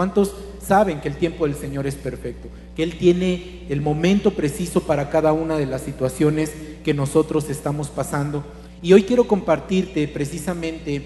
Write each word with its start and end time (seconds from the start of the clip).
¿Cuántos 0.00 0.32
saben 0.66 1.02
que 1.02 1.08
el 1.08 1.16
tiempo 1.16 1.44
del 1.46 1.54
Señor 1.54 1.86
es 1.86 1.94
perfecto? 1.94 2.48
Que 2.74 2.82
Él 2.82 2.96
tiene 2.96 3.66
el 3.68 3.82
momento 3.82 4.30
preciso 4.30 4.80
para 4.80 5.10
cada 5.10 5.34
una 5.34 5.58
de 5.58 5.66
las 5.66 5.82
situaciones 5.82 6.52
que 6.82 6.94
nosotros 6.94 7.50
estamos 7.50 7.88
pasando. 7.88 8.42
Y 8.80 8.94
hoy 8.94 9.02
quiero 9.02 9.28
compartirte 9.28 10.08
precisamente 10.08 11.02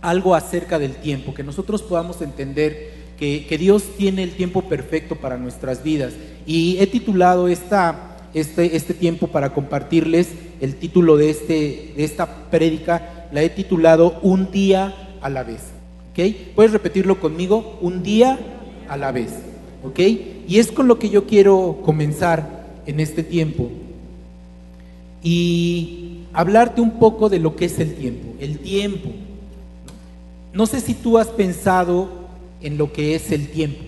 algo 0.00 0.36
acerca 0.36 0.78
del 0.78 0.94
tiempo, 0.94 1.34
que 1.34 1.42
nosotros 1.42 1.82
podamos 1.82 2.22
entender 2.22 2.92
que, 3.18 3.56
Dios 3.58 3.82
tiene 3.98 4.22
el 4.22 4.36
tiempo 4.36 4.68
perfecto 4.68 5.16
para 5.16 5.36
nuestras 5.36 5.82
vidas. 5.82 6.12
Y 6.46 6.76
he 6.78 6.86
titulado 6.86 7.48
esta, 7.48 8.18
este, 8.34 8.76
este 8.76 8.94
tiempo 8.94 9.26
para 9.26 9.52
compartirles 9.52 10.28
el 10.60 10.76
título 10.76 11.16
de, 11.16 11.30
este, 11.30 11.92
de 11.96 12.04
esta 12.04 12.48
prédica, 12.52 13.26
la 13.32 13.42
he 13.42 13.50
titulado 13.50 14.20
Un 14.22 14.52
día 14.52 15.16
a 15.20 15.28
la 15.28 15.42
vez. 15.42 15.81
¿Ok? 16.12 16.20
¿Puedes 16.54 16.72
repetirlo 16.72 17.18
conmigo? 17.20 17.78
Un 17.80 18.02
día 18.02 18.38
a 18.88 18.96
la 18.96 19.12
vez. 19.12 19.32
¿Ok? 19.82 19.98
Y 20.46 20.58
es 20.58 20.70
con 20.70 20.86
lo 20.86 20.98
que 20.98 21.08
yo 21.10 21.26
quiero 21.26 21.80
comenzar 21.84 22.66
en 22.86 23.00
este 23.00 23.22
tiempo. 23.22 23.70
Y 25.22 26.18
hablarte 26.32 26.80
un 26.80 26.98
poco 26.98 27.28
de 27.28 27.38
lo 27.38 27.56
que 27.56 27.64
es 27.64 27.78
el 27.78 27.94
tiempo. 27.94 28.34
El 28.38 28.58
tiempo. 28.58 29.08
No 30.52 30.66
sé 30.66 30.80
si 30.80 30.94
tú 30.94 31.18
has 31.18 31.28
pensado 31.28 32.10
en 32.60 32.76
lo 32.76 32.92
que 32.92 33.14
es 33.14 33.32
el 33.32 33.48
tiempo. 33.48 33.82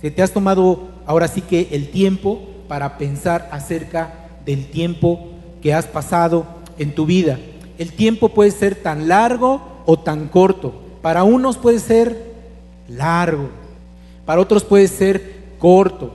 Si 0.00 0.10
te 0.10 0.22
has 0.22 0.32
tomado 0.32 0.88
ahora 1.06 1.28
sí 1.28 1.40
que 1.40 1.68
el 1.70 1.88
tiempo 1.90 2.40
para 2.68 2.98
pensar 2.98 3.48
acerca 3.52 4.12
del 4.44 4.66
tiempo 4.66 5.28
que 5.62 5.72
has 5.72 5.86
pasado 5.86 6.46
en 6.78 6.94
tu 6.94 7.06
vida. 7.06 7.38
El 7.78 7.92
tiempo 7.92 8.30
puede 8.30 8.50
ser 8.50 8.74
tan 8.74 9.08
largo 9.08 9.62
o 9.86 9.98
tan 9.98 10.28
corto. 10.28 10.85
Para 11.06 11.22
unos 11.22 11.56
puede 11.56 11.78
ser 11.78 12.34
largo, 12.88 13.48
para 14.24 14.40
otros 14.40 14.64
puede 14.64 14.88
ser 14.88 15.36
corto. 15.56 16.12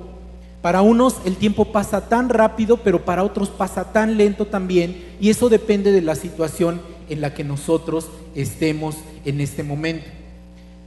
Para 0.62 0.82
unos 0.82 1.16
el 1.24 1.38
tiempo 1.38 1.72
pasa 1.72 2.10
tan 2.10 2.28
rápido, 2.28 2.76
pero 2.76 3.06
para 3.06 3.24
otros 3.24 3.48
pasa 3.48 3.94
tan 3.94 4.18
lento 4.18 4.48
también, 4.48 5.02
y 5.22 5.30
eso 5.30 5.48
depende 5.48 5.94
de 5.94 6.02
la 6.02 6.16
situación 6.16 6.82
en 7.08 7.22
la 7.22 7.34
que 7.34 7.46
nosotros 7.46 8.10
estemos 8.36 8.98
en 9.24 9.40
este 9.40 9.64
momento. 9.64 10.08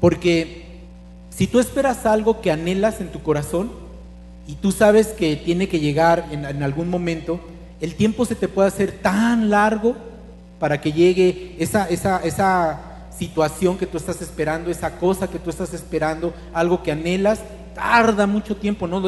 Porque 0.02 0.66
si 1.30 1.46
tú 1.46 1.58
esperas 1.58 2.04
algo 2.04 2.42
que 2.42 2.50
anhelas 2.52 3.00
en 3.00 3.10
tu 3.10 3.22
corazón 3.22 3.70
y 4.46 4.56
tú 4.56 4.70
sabes 4.70 5.14
que 5.14 5.34
tiene 5.34 5.66
que 5.66 5.80
llegar 5.80 6.28
en, 6.30 6.62
algún 6.62 6.90
momento, 6.90 7.40
el 7.80 7.94
tiempo 7.94 8.26
se 8.26 8.34
te 8.34 8.48
puede 8.48 8.68
hacer 8.68 8.92
tan 8.92 9.48
largo 9.48 9.96
para 10.60 10.82
que 10.82 10.92
llegue 10.92 11.56
esa, 11.58 11.88
esa, 11.88 12.18
esa 12.22 12.93
situación 13.18 13.78
que 13.78 13.86
tú 13.86 13.96
estás 13.96 14.20
esperando, 14.22 14.70
esa 14.70 14.98
cosa 14.98 15.28
que 15.28 15.38
tú 15.38 15.50
estás 15.50 15.72
esperando, 15.74 16.34
algo 16.52 16.82
que 16.82 16.92
anhelas, 16.92 17.40
tarda 17.74 18.26
mucho 18.26 18.56
tiempo, 18.56 18.86
¿no? 18.86 19.02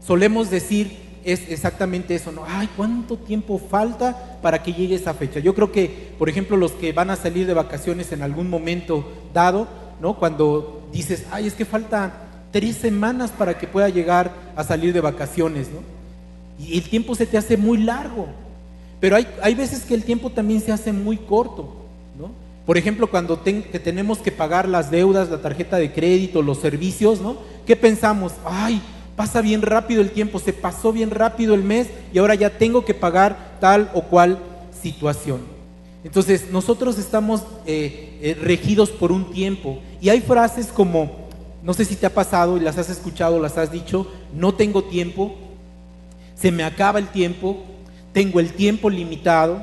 Solemos 0.00 0.50
decir 0.50 1.10
es 1.24 1.50
exactamente 1.50 2.14
eso, 2.14 2.32
¿no? 2.32 2.44
Ay, 2.46 2.68
¿cuánto 2.76 3.16
tiempo 3.16 3.58
falta 3.58 4.38
para 4.40 4.62
que 4.62 4.72
llegue 4.72 4.94
esa 4.94 5.14
fecha? 5.14 5.38
Yo 5.38 5.54
creo 5.54 5.70
que, 5.70 6.14
por 6.18 6.28
ejemplo, 6.28 6.56
los 6.56 6.72
que 6.72 6.92
van 6.92 7.10
a 7.10 7.16
salir 7.16 7.46
de 7.46 7.54
vacaciones 7.54 8.12
en 8.12 8.22
algún 8.22 8.48
momento 8.48 9.06
dado, 9.34 9.68
¿no? 10.00 10.18
Cuando 10.18 10.88
dices, 10.92 11.26
ay, 11.30 11.46
es 11.46 11.54
que 11.54 11.64
falta 11.64 12.12
tres 12.50 12.76
semanas 12.76 13.30
para 13.30 13.58
que 13.58 13.66
pueda 13.66 13.88
llegar 13.88 14.32
a 14.56 14.64
salir 14.64 14.92
de 14.92 15.00
vacaciones, 15.00 15.68
¿no? 15.68 15.80
Y 16.58 16.76
el 16.78 16.88
tiempo 16.88 17.14
se 17.14 17.26
te 17.26 17.38
hace 17.38 17.56
muy 17.56 17.78
largo. 17.78 18.28
Pero 18.98 19.16
hay, 19.16 19.26
hay 19.42 19.54
veces 19.54 19.84
que 19.84 19.94
el 19.94 20.04
tiempo 20.04 20.30
también 20.30 20.60
se 20.60 20.72
hace 20.72 20.92
muy 20.92 21.16
corto. 21.16 21.79
Por 22.70 22.78
ejemplo, 22.78 23.10
cuando 23.10 23.36
tenemos 23.36 24.18
que 24.18 24.30
pagar 24.30 24.68
las 24.68 24.92
deudas, 24.92 25.28
la 25.28 25.42
tarjeta 25.42 25.76
de 25.76 25.92
crédito, 25.92 26.40
los 26.40 26.60
servicios, 26.60 27.20
¿no? 27.20 27.36
¿Qué 27.66 27.74
pensamos? 27.74 28.34
Ay, 28.44 28.80
pasa 29.16 29.40
bien 29.40 29.60
rápido 29.60 30.00
el 30.00 30.12
tiempo, 30.12 30.38
se 30.38 30.52
pasó 30.52 30.92
bien 30.92 31.10
rápido 31.10 31.54
el 31.54 31.64
mes 31.64 31.88
y 32.12 32.18
ahora 32.18 32.36
ya 32.36 32.48
tengo 32.48 32.84
que 32.84 32.94
pagar 32.94 33.56
tal 33.60 33.90
o 33.92 34.02
cual 34.02 34.38
situación. 34.80 35.40
Entonces, 36.04 36.52
nosotros 36.52 36.96
estamos 36.96 37.42
eh, 37.66 38.16
eh, 38.22 38.38
regidos 38.40 38.90
por 38.90 39.10
un 39.10 39.32
tiempo 39.32 39.80
y 40.00 40.10
hay 40.10 40.20
frases 40.20 40.68
como, 40.68 41.26
no 41.64 41.74
sé 41.74 41.84
si 41.84 41.96
te 41.96 42.06
ha 42.06 42.14
pasado 42.14 42.56
y 42.56 42.60
las 42.60 42.78
has 42.78 42.88
escuchado, 42.88 43.40
las 43.40 43.58
has 43.58 43.72
dicho, 43.72 44.06
no 44.32 44.54
tengo 44.54 44.84
tiempo, 44.84 45.34
se 46.36 46.52
me 46.52 46.62
acaba 46.62 47.00
el 47.00 47.08
tiempo, 47.08 47.64
tengo 48.12 48.38
el 48.38 48.52
tiempo 48.52 48.88
limitado, 48.88 49.60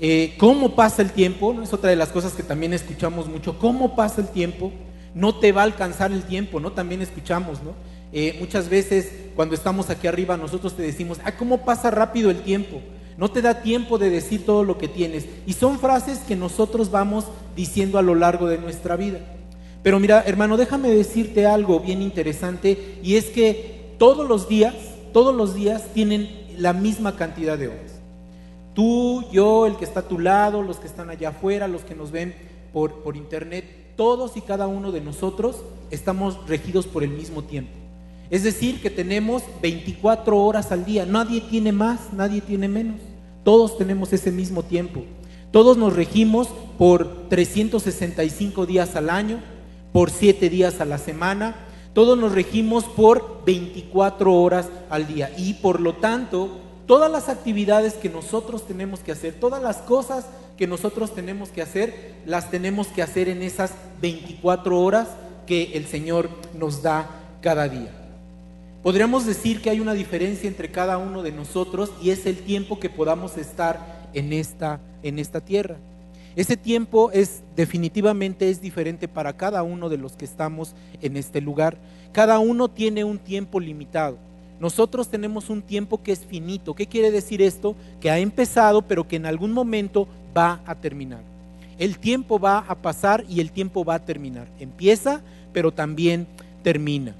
eh, 0.00 0.34
cómo 0.38 0.76
pasa 0.76 1.02
el 1.02 1.10
tiempo, 1.10 1.52
¿no? 1.52 1.62
es 1.62 1.72
otra 1.72 1.90
de 1.90 1.96
las 1.96 2.10
cosas 2.10 2.32
que 2.32 2.42
también 2.42 2.72
escuchamos 2.72 3.26
mucho, 3.26 3.58
cómo 3.58 3.96
pasa 3.96 4.20
el 4.20 4.28
tiempo, 4.28 4.72
no 5.14 5.34
te 5.34 5.52
va 5.52 5.62
a 5.62 5.64
alcanzar 5.64 6.12
el 6.12 6.22
tiempo, 6.22 6.60
¿no? 6.60 6.72
También 6.72 7.02
escuchamos, 7.02 7.62
¿no? 7.62 7.74
Eh, 8.12 8.36
muchas 8.38 8.68
veces 8.68 9.10
cuando 9.34 9.54
estamos 9.54 9.90
aquí 9.90 10.06
arriba 10.06 10.36
nosotros 10.36 10.76
te 10.76 10.82
decimos, 10.82 11.18
ah, 11.24 11.32
¿cómo 11.32 11.64
pasa 11.64 11.90
rápido 11.90 12.30
el 12.30 12.42
tiempo? 12.42 12.80
No 13.16 13.30
te 13.30 13.42
da 13.42 13.62
tiempo 13.62 13.98
de 13.98 14.10
decir 14.10 14.46
todo 14.46 14.62
lo 14.62 14.78
que 14.78 14.86
tienes. 14.86 15.26
Y 15.44 15.54
son 15.54 15.80
frases 15.80 16.20
que 16.20 16.36
nosotros 16.36 16.90
vamos 16.90 17.24
diciendo 17.56 17.98
a 17.98 18.02
lo 18.02 18.14
largo 18.14 18.46
de 18.46 18.58
nuestra 18.58 18.94
vida. 18.96 19.18
Pero 19.82 19.98
mira, 19.98 20.22
hermano, 20.24 20.56
déjame 20.56 20.90
decirte 20.90 21.46
algo 21.46 21.80
bien 21.80 22.00
interesante 22.00 22.98
y 23.02 23.16
es 23.16 23.26
que 23.26 23.94
todos 23.98 24.28
los 24.28 24.48
días, 24.48 24.74
todos 25.12 25.34
los 25.34 25.54
días 25.54 25.82
tienen 25.92 26.28
la 26.56 26.72
misma 26.72 27.16
cantidad 27.16 27.58
de 27.58 27.68
horas. 27.68 27.97
Tú, 28.78 29.24
yo, 29.32 29.66
el 29.66 29.74
que 29.74 29.84
está 29.84 29.98
a 29.98 30.08
tu 30.08 30.20
lado, 30.20 30.62
los 30.62 30.76
que 30.76 30.86
están 30.86 31.10
allá 31.10 31.30
afuera, 31.30 31.66
los 31.66 31.82
que 31.82 31.96
nos 31.96 32.12
ven 32.12 32.32
por, 32.72 33.02
por 33.02 33.16
internet, 33.16 33.64
todos 33.96 34.36
y 34.36 34.40
cada 34.40 34.68
uno 34.68 34.92
de 34.92 35.00
nosotros 35.00 35.64
estamos 35.90 36.38
regidos 36.46 36.86
por 36.86 37.02
el 37.02 37.10
mismo 37.10 37.42
tiempo. 37.42 37.72
Es 38.30 38.44
decir, 38.44 38.80
que 38.80 38.88
tenemos 38.88 39.42
24 39.60 40.38
horas 40.38 40.70
al 40.70 40.84
día. 40.84 41.04
Nadie 41.06 41.40
tiene 41.40 41.72
más, 41.72 42.12
nadie 42.12 42.40
tiene 42.40 42.68
menos. 42.68 43.00
Todos 43.42 43.76
tenemos 43.76 44.12
ese 44.12 44.30
mismo 44.30 44.62
tiempo. 44.62 45.02
Todos 45.50 45.76
nos 45.76 45.96
regimos 45.96 46.46
por 46.78 47.28
365 47.30 48.64
días 48.64 48.94
al 48.94 49.10
año, 49.10 49.40
por 49.92 50.10
7 50.10 50.48
días 50.50 50.80
a 50.80 50.84
la 50.84 50.98
semana. 50.98 51.56
Todos 51.94 52.16
nos 52.16 52.30
regimos 52.30 52.84
por 52.84 53.42
24 53.44 54.32
horas 54.32 54.68
al 54.88 55.08
día. 55.08 55.32
Y 55.36 55.54
por 55.54 55.80
lo 55.80 55.94
tanto, 55.94 56.67
todas 56.88 57.12
las 57.12 57.28
actividades 57.28 57.92
que 57.92 58.08
nosotros 58.08 58.66
tenemos 58.66 59.00
que 59.00 59.12
hacer, 59.12 59.34
todas 59.34 59.62
las 59.62 59.76
cosas 59.76 60.24
que 60.56 60.66
nosotros 60.66 61.14
tenemos 61.14 61.50
que 61.50 61.60
hacer, 61.60 62.14
las 62.24 62.50
tenemos 62.50 62.88
que 62.88 63.02
hacer 63.02 63.28
en 63.28 63.42
esas 63.42 63.72
24 64.00 64.80
horas 64.80 65.08
que 65.46 65.72
el 65.74 65.86
Señor 65.86 66.30
nos 66.58 66.82
da 66.82 67.08
cada 67.42 67.68
día. 67.68 67.90
Podríamos 68.82 69.26
decir 69.26 69.60
que 69.60 69.68
hay 69.68 69.80
una 69.80 69.92
diferencia 69.92 70.48
entre 70.48 70.70
cada 70.70 70.96
uno 70.96 71.22
de 71.22 71.30
nosotros 71.30 71.92
y 72.02 72.08
es 72.08 72.24
el 72.24 72.38
tiempo 72.38 72.80
que 72.80 72.88
podamos 72.88 73.36
estar 73.36 74.08
en 74.14 74.32
esta, 74.32 74.80
en 75.02 75.18
esta 75.18 75.42
tierra. 75.42 75.76
Ese 76.36 76.56
tiempo 76.56 77.10
es 77.12 77.42
definitivamente 77.54 78.48
es 78.48 78.62
diferente 78.62 79.08
para 79.08 79.36
cada 79.36 79.62
uno 79.62 79.90
de 79.90 79.98
los 79.98 80.16
que 80.16 80.24
estamos 80.24 80.74
en 81.02 81.18
este 81.18 81.42
lugar. 81.42 81.76
Cada 82.12 82.38
uno 82.38 82.68
tiene 82.68 83.04
un 83.04 83.18
tiempo 83.18 83.60
limitado. 83.60 84.27
Nosotros 84.60 85.08
tenemos 85.08 85.50
un 85.50 85.62
tiempo 85.62 86.02
que 86.02 86.12
es 86.12 86.20
finito. 86.20 86.74
¿Qué 86.74 86.86
quiere 86.86 87.10
decir 87.10 87.40
esto? 87.42 87.76
Que 88.00 88.10
ha 88.10 88.18
empezado, 88.18 88.82
pero 88.82 89.06
que 89.06 89.16
en 89.16 89.26
algún 89.26 89.52
momento 89.52 90.08
va 90.36 90.60
a 90.66 90.74
terminar. 90.74 91.20
El 91.78 91.98
tiempo 91.98 92.40
va 92.40 92.58
a 92.58 92.74
pasar 92.74 93.24
y 93.28 93.40
el 93.40 93.52
tiempo 93.52 93.84
va 93.84 93.94
a 93.94 94.04
terminar. 94.04 94.48
Empieza, 94.58 95.20
pero 95.52 95.70
también 95.70 96.26
termina. 96.62 97.14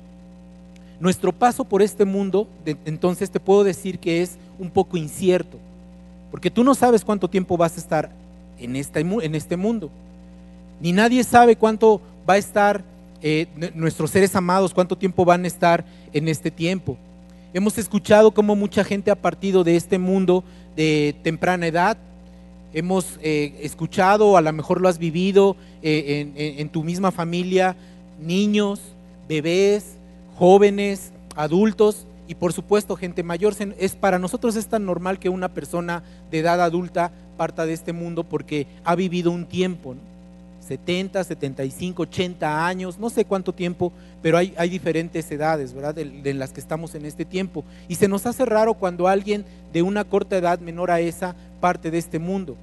Nuestro 0.99 1.33
paso 1.33 1.65
por 1.65 1.81
este 1.81 2.05
mundo, 2.05 2.49
entonces 2.85 3.31
te 3.31 3.39
puedo 3.39 3.63
decir 3.63 4.01
que 4.01 4.21
es 4.21 4.37
un 4.59 4.69
poco 4.69 4.97
incierto, 4.97 5.57
porque 6.33 6.51
tú 6.51 6.65
no 6.65 6.75
sabes 6.75 7.05
cuánto 7.05 7.29
tiempo 7.29 7.57
vas 7.57 7.77
a 7.77 7.81
estar 7.81 8.11
en 8.59 8.75
este, 8.75 9.07
este 9.33 9.57
mundo. 9.57 9.91
Ni 10.81 10.91
nadie 10.91 11.23
sabe 11.23 11.55
cuánto 11.55 12.01
va 12.29 12.35
a 12.35 12.39
estar 12.39 12.83
eh, 13.23 13.47
nuestros 13.75 14.11
seres 14.11 14.35
amados, 14.35 14.75
cuánto 14.75 14.99
tiempo 14.99 15.25
van 15.25 15.45
a 15.45 15.47
estar 15.47 15.85
en 16.13 16.27
este 16.27 16.51
tiempo. 16.51 16.97
Hemos 17.55 17.79
escuchado 17.79 18.33
cómo 18.33 18.55
mucha 18.57 18.85
gente 18.85 19.11
ha 19.11 19.15
partido 19.15 19.65
de 19.65 19.77
este 19.77 19.99
mundo 19.99 20.45
de 20.77 21.17
temprana 21.23 21.67
edad. 21.67 21.97
Hemos 22.75 23.19
eh, 23.23 23.59
escuchado, 23.63 24.37
a 24.37 24.43
lo 24.43 24.53
mejor 24.53 24.83
lo 24.83 24.89
has 24.89 24.99
vivido 24.99 25.57
eh, 25.83 26.55
en, 26.59 26.69
tu 26.69 26.85
misma 26.85 27.11
familia, 27.11 27.75
niños, 28.21 28.81
bebés, 29.27 29.97
jóvenes, 30.37 31.13
adultos 31.37 32.07
y 32.29 32.35
por 32.35 32.53
supuesto 32.53 32.97
gente 32.97 33.23
mayor. 33.23 33.55
Es, 33.79 33.97
para 33.97 34.19
nosotros 34.19 34.55
es 34.55 34.67
tan 34.67 34.85
normal 34.85 35.19
que 35.19 35.31
una 35.31 35.49
persona 35.49 36.03
de 36.31 36.41
edad 36.41 36.61
adulta 36.61 37.13
parta 37.39 37.65
de 37.65 37.73
este 37.73 37.95
mundo 37.95 38.25
porque 38.25 38.67
ha 38.85 38.95
vivido 38.95 39.31
un 39.31 39.47
tiempo. 39.47 39.95
70, 40.69 41.25
75, 41.25 42.03
80 42.03 42.67
años, 42.67 42.99
no 42.99 43.09
sé 43.09 43.25
cuánto 43.25 43.55
tiempo, 43.55 43.91
pero 44.21 44.37
hay, 44.37 44.69
diferentes 44.69 45.31
edades, 45.31 45.73
¿verdad? 45.73 45.95
De, 45.95 46.35
las 46.35 46.53
que 46.53 46.61
estamos 46.61 46.95
en 46.95 47.07
este 47.07 47.25
tiempo. 47.25 47.65
Y 47.89 47.95
se 47.95 48.07
nos 48.07 48.27
hace 48.27 48.45
raro 48.45 48.75
cuando 48.75 49.09
alguien 49.09 49.47
de 49.73 49.81
una 49.81 50.05
corta 50.05 50.37
edad 50.37 50.61
menor 50.61 50.91
a 50.91 51.01
esa 51.01 51.35
parte 51.61 51.91
de 51.91 51.97
este 51.97 52.19
mundo. 52.19 52.55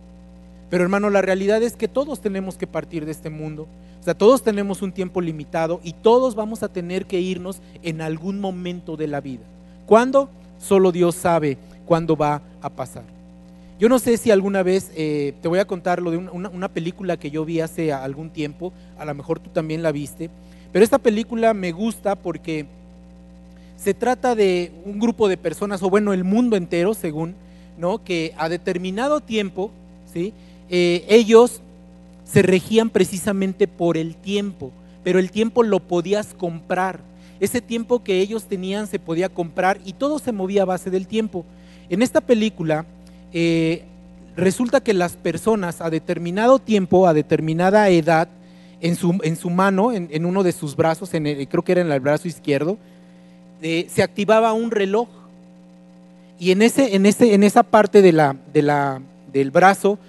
Pero 0.70 0.84
hermano, 0.84 1.10
la 1.10 1.24
realidad 1.24 1.64
es 1.64 1.76
que 1.76 1.88
todos 1.88 2.22
tenemos 2.22 2.58
que 2.58 2.68
partir 2.68 3.06
de 3.06 3.12
este 3.12 3.32
mundo. 3.32 3.68
sea, 4.02 4.14
todos 4.14 4.44
tenemos 4.44 4.84
un 4.84 4.92
tiempo 4.92 5.20
limitado 5.20 5.82
y 5.84 5.94
todos 5.94 6.36
vamos 6.36 6.62
a 6.62 6.70
tener 6.70 7.08
que 7.08 7.20
irnos 7.20 7.60
en 7.82 8.02
algún 8.02 8.40
momento 8.40 8.98
de 8.98 9.08
la 9.08 9.20
vida. 9.20 9.44
¿Cuándo? 9.88 10.30
Solo 10.60 10.92
Dios 10.92 11.16
sabe 11.16 11.58
cuándo 11.88 12.16
va 12.16 12.44
a 12.62 12.70
pasar. 12.70 13.04
Yo 13.78 13.90
no 13.90 14.00
sé 14.00 14.16
si 14.16 14.32
alguna 14.32 14.64
vez, 14.64 14.90
eh, 14.96 15.34
te 15.42 15.50
voy 15.50 15.60
a 15.60 15.66
contar 15.66 16.02
lo 16.02 16.12
de 16.12 16.18
una, 16.18 16.70
película 16.70 17.18
que 17.18 17.30
yo 17.30 17.44
vi 17.44 17.60
hace 17.60 17.92
algún 17.92 18.30
tiempo, 18.30 18.72
a 18.98 19.04
lo 19.04 19.14
mejor 19.14 19.40
tú 19.40 19.50
también 19.50 19.84
la 19.84 19.92
viste, 19.92 20.30
pero 20.72 20.84
esta 20.86 20.98
película 20.98 21.54
me 21.54 21.74
gusta 21.74 22.16
porque 22.16 22.68
se 23.76 23.94
trata 23.94 24.34
de 24.34 24.72
un 24.86 24.98
grupo 24.98 25.28
de 25.28 25.36
personas, 25.36 25.84
o 25.84 25.90
bueno, 25.90 26.14
el 26.14 26.24
mundo 26.24 26.56
entero, 26.56 26.94
según, 26.94 27.36
¿no? 27.78 28.02
que 28.02 28.34
a 28.38 28.48
determinado 28.48 29.20
tiempo, 29.20 29.72
¿sí? 30.12 30.34
Eh, 30.70 31.06
ellos 31.10 31.62
se 32.24 32.42
regían 32.42 32.90
precisamente 32.90 33.68
por 33.68 33.98
el 33.98 34.16
tiempo, 34.16 34.72
pero 35.04 35.20
el 35.20 35.32
tiempo 35.32 35.64
lo 35.64 35.82
podías 35.82 36.34
comprar. 36.34 37.02
Ese 37.42 37.60
tiempo 37.60 38.02
que 38.04 38.22
ellos 38.22 38.46
tenían 38.46 38.88
se 38.88 39.00
podía 39.00 39.28
comprar 39.28 39.82
y 39.84 39.92
todo 39.92 40.20
se 40.20 40.32
movía 40.32 40.62
a 40.62 40.66
base 40.66 40.90
del 40.90 41.08
tiempo. 41.08 41.46
En 41.90 42.02
esta 42.02 42.22
película 42.22 42.86
eh, 43.38 43.84
resulta 44.38 44.80
que 44.80 44.94
las 44.94 45.18
personas 45.18 45.82
a 45.82 45.90
determinado 45.90 46.58
tiempo, 46.58 47.06
a 47.06 47.14
determinada 47.14 47.90
edad, 47.90 48.30
en 48.80 48.96
su, 48.96 49.50
mano, 49.50 49.92
en, 49.92 50.26
uno 50.26 50.42
de 50.42 50.54
sus 50.54 50.78
brazos, 50.78 51.14
en 51.14 51.46
creo 51.48 51.62
que 51.62 51.74
era 51.74 51.82
en 51.82 51.92
el 51.92 52.00
brazo 52.00 52.30
izquierdo, 52.30 52.78
eh, 53.62 53.88
se 53.90 54.04
activaba 54.04 54.54
un 54.54 54.72
reloj. 54.72 55.10
Y 56.40 56.52
en, 56.52 56.62
esa 56.62 57.64
parte 57.64 58.02
de 58.02 58.14
la, 58.14 58.38
del 59.34 59.52
brazo 59.52 60.00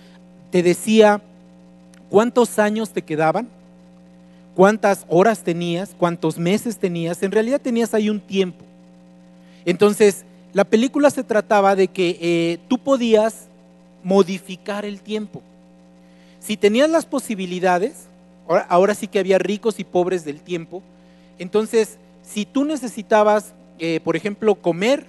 te 0.52 0.62
decía 0.62 1.20
cuántos 2.08 2.60
años 2.60 2.90
te 2.90 3.02
quedaban, 3.02 3.48
cuántas 4.54 5.04
horas 5.08 5.42
tenías, 5.42 5.96
cuántos 5.98 6.38
meses 6.38 6.78
tenías. 6.78 7.24
En 7.24 7.32
realidad 7.32 7.60
tenías 7.60 7.92
ahí 7.92 8.08
un 8.08 8.20
tiempo. 8.20 8.64
Entonces, 9.64 10.25
la 10.56 10.64
película 10.64 11.10
se 11.10 11.22
trataba 11.22 11.76
de 11.76 11.88
que 11.88 12.18
eh, 12.18 12.58
tú 12.66 12.78
podías 12.78 13.48
modificar 14.02 14.86
el 14.86 15.02
tiempo. 15.02 15.42
Si 16.40 16.56
tenías 16.56 16.88
las 16.88 17.04
posibilidades, 17.04 18.06
ahora, 18.48 18.94
sí 18.94 19.06
que 19.06 19.18
había 19.18 19.38
ricos 19.38 19.78
y 19.78 19.84
pobres 19.84 20.24
del 20.24 20.40
tiempo, 20.40 20.82
entonces 21.38 21.98
si 22.22 22.46
tú 22.46 22.64
necesitabas, 22.64 23.52
eh, 23.78 24.00
por 24.02 24.16
ejemplo, 24.16 24.54
comer, 24.54 25.04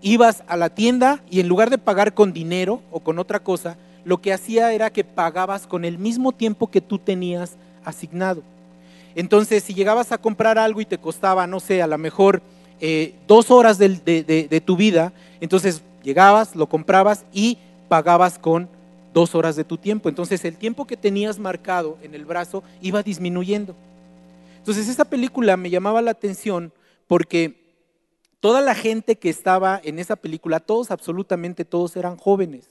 ibas 0.00 0.44
a 0.46 0.56
la 0.56 0.70
tienda 0.70 1.20
y 1.28 1.40
en 1.40 1.48
lugar 1.48 1.70
de 1.70 1.78
pagar 1.78 2.14
con 2.14 2.32
dinero 2.32 2.80
o 2.92 3.00
con 3.00 3.18
otra 3.18 3.40
cosa, 3.40 3.76
lo 4.04 4.20
que 4.20 4.32
hacía 4.32 4.72
era 4.72 4.90
que 4.90 5.02
pagabas 5.02 5.66
con 5.66 5.84
el 5.84 5.98
mismo 5.98 6.30
tiempo 6.30 6.70
que 6.70 6.80
tú 6.80 7.00
tenías 7.00 7.56
asignado. 7.84 8.44
Entonces, 9.16 9.64
si 9.64 9.74
llegabas 9.74 10.12
a 10.12 10.18
comprar 10.18 10.56
algo 10.56 10.80
y 10.80 10.86
te 10.86 10.98
costaba, 10.98 11.48
no 11.48 11.58
sé, 11.58 11.82
a 11.82 11.88
lo 11.88 11.98
mejor 11.98 12.42
eh, 12.80 13.14
dos 13.26 13.50
horas 13.50 13.78
de, 13.78 13.88
de, 13.88 14.60
tu 14.60 14.76
vida, 14.76 15.12
entonces 15.40 15.82
llegabas, 16.02 16.54
lo 16.56 16.68
comprabas 16.68 17.24
y 17.32 17.58
pagabas 17.88 18.38
con 18.38 18.68
dos 19.12 19.34
horas 19.34 19.56
de 19.56 19.64
tu 19.64 19.78
tiempo. 19.78 20.08
Entonces, 20.08 20.44
el 20.44 20.56
tiempo 20.56 20.86
que 20.86 20.96
tenías 20.96 21.38
marcado 21.38 21.98
en 22.02 22.14
el 22.14 22.24
brazo 22.24 22.62
iba 22.82 23.02
disminuyendo. 23.02 23.74
Entonces, 24.58 24.88
esa 24.88 25.04
película 25.04 25.56
me 25.56 25.70
llamaba 25.70 26.02
la 26.02 26.10
atención 26.10 26.72
porque 27.06 27.64
toda 28.40 28.60
la 28.60 28.74
gente 28.74 29.16
que 29.16 29.30
estaba 29.30 29.80
en 29.82 29.98
esa 29.98 30.16
película, 30.16 30.60
todos, 30.60 30.90
absolutamente 30.90 31.64
todos 31.64 31.96
eran 31.96 32.16
jóvenes. 32.16 32.68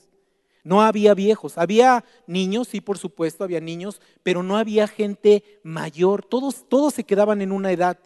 No 0.62 0.80
había 0.80 1.14
viejos, 1.14 1.58
había 1.58 2.04
niños, 2.26 2.68
sí, 2.68 2.80
por 2.80 2.96
supuesto, 2.96 3.44
había 3.44 3.60
niños, 3.60 4.00
pero 4.22 4.42
no 4.42 4.56
había 4.56 4.86
gente 4.88 5.44
mayor, 5.62 6.24
todos, 6.24 6.64
todos 6.68 6.94
se 6.94 7.04
quedaban 7.04 7.42
en 7.42 7.52
una 7.52 7.70
edad. 7.70 7.98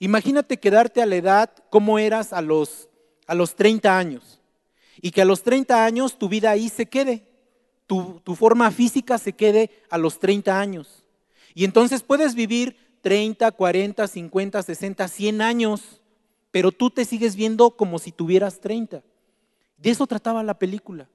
Imagínate 0.00 0.58
quedarte 0.58 1.02
a 1.02 1.06
la 1.06 1.16
edad 1.16 1.50
como 1.68 1.98
eras 1.98 2.32
a 2.32 2.40
los, 2.40 2.88
a 3.26 3.34
los 3.34 3.54
30 3.54 3.96
años 3.96 4.40
y 5.00 5.10
que 5.10 5.22
a 5.22 5.26
los 5.26 5.42
30 5.42 5.84
años 5.84 6.18
tu 6.18 6.28
vida 6.28 6.50
ahí 6.50 6.70
se 6.70 6.86
quede, 6.86 7.28
tu, 7.86 8.20
tu 8.24 8.34
forma 8.34 8.70
física 8.70 9.18
se 9.18 9.34
quede 9.34 9.70
a 9.90 9.98
los 9.98 10.18
30 10.18 10.58
años. 10.58 11.04
Y 11.54 11.64
entonces 11.64 12.02
puedes 12.02 12.34
vivir 12.34 12.76
30, 13.02 13.52
40, 13.52 14.08
50, 14.08 14.62
60, 14.62 15.08
100 15.08 15.42
años, 15.42 16.00
pero 16.50 16.72
tú 16.72 16.90
te 16.90 17.04
sigues 17.04 17.36
viendo 17.36 17.76
como 17.76 17.98
si 17.98 18.10
tuvieras 18.10 18.58
30. 18.60 19.02
De 19.76 19.90
eso 19.90 20.06
trataba 20.06 20.42
la 20.42 20.58
película. 20.58 21.08